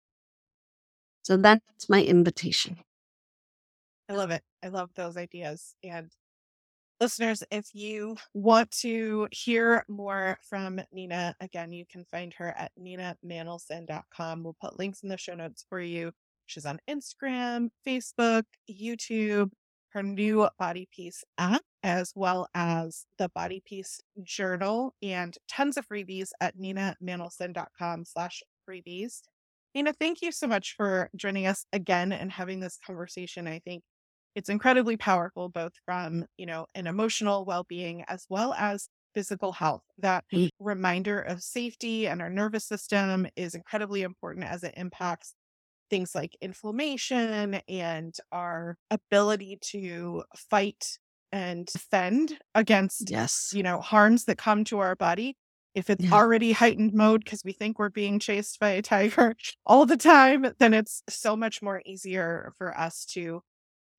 [1.22, 2.78] So that's my invitation.
[4.08, 4.42] I love it.
[4.62, 5.74] I love those ideas.
[5.82, 6.10] And
[7.00, 12.72] listeners, if you want to hear more from Nina, again, you can find her at
[12.78, 14.42] ninamanolson.com.
[14.42, 16.12] We'll put links in the show notes for you.
[16.46, 19.50] She's on Instagram, Facebook, YouTube,
[19.90, 25.88] her new Body Peace app, as well as the Body Peace journal and tons of
[25.88, 29.22] freebies at ninamanolson.com slash freebies.
[29.74, 33.46] Nina, thank you so much for joining us again and having this conversation.
[33.46, 33.82] I think
[34.34, 39.82] it's incredibly powerful, both from, you know, an emotional well-being as well as physical health.
[39.98, 40.24] That
[40.58, 45.34] reminder of safety and our nervous system is incredibly important as it impacts
[45.90, 50.98] things like inflammation and our ability to fight
[51.32, 53.52] and defend against Yes.
[53.54, 55.36] you know harms that come to our body
[55.74, 56.12] if it's Yeah.
[56.12, 59.34] already heightened mode because we think we're being chased by a tiger
[59.66, 63.42] all the time then it's so much more easier for us to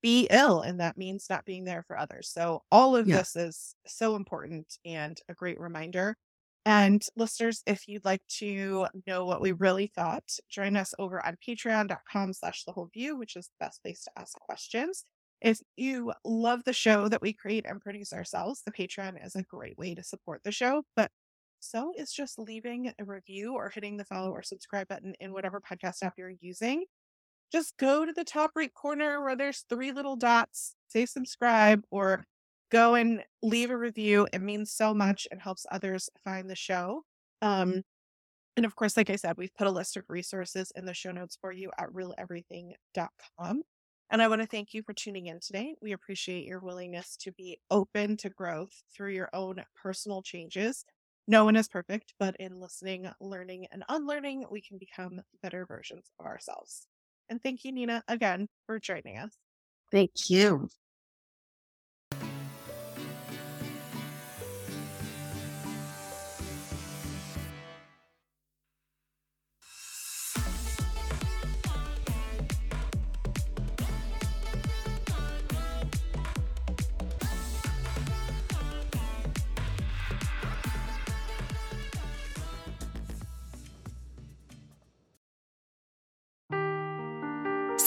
[0.02, 3.18] be ill and that means not being there for others so all of Yeah.
[3.20, 6.18] this is so important and a great reminder
[6.66, 11.36] And listeners, if you'd like to know what we really thought, join us over on
[11.46, 15.04] patreon.com slash the whole view, which is the best place to ask questions.
[15.44, 19.44] If you love the show that we create and produce ourselves, the Patreon is a
[19.44, 20.84] great way to support the show.
[20.96, 21.12] But
[21.60, 25.62] so is just leaving a review or hitting the follow or subscribe button in whatever
[25.62, 26.86] podcast app you're using.
[27.52, 32.26] Just go to the top right corner where there's three little dots, say subscribe, or
[32.72, 34.28] go and leave a review.
[34.34, 37.04] It means so much and helps others find the show.
[37.42, 37.84] Um,
[38.56, 41.12] and of course, like I said, we've put a list of resources in the show
[41.12, 43.64] notes for you at realeverything.com.
[44.10, 45.76] And I want to thank you for tuning in today.
[45.82, 50.86] We appreciate your willingness to be open to growth through your own personal changes.
[51.28, 56.12] No one is perfect, but in listening, learning, and unlearning, we can become better versions
[56.20, 56.88] of ourselves.
[57.30, 59.36] And thank you, Nina, again for joining us.
[59.92, 60.70] Thank you.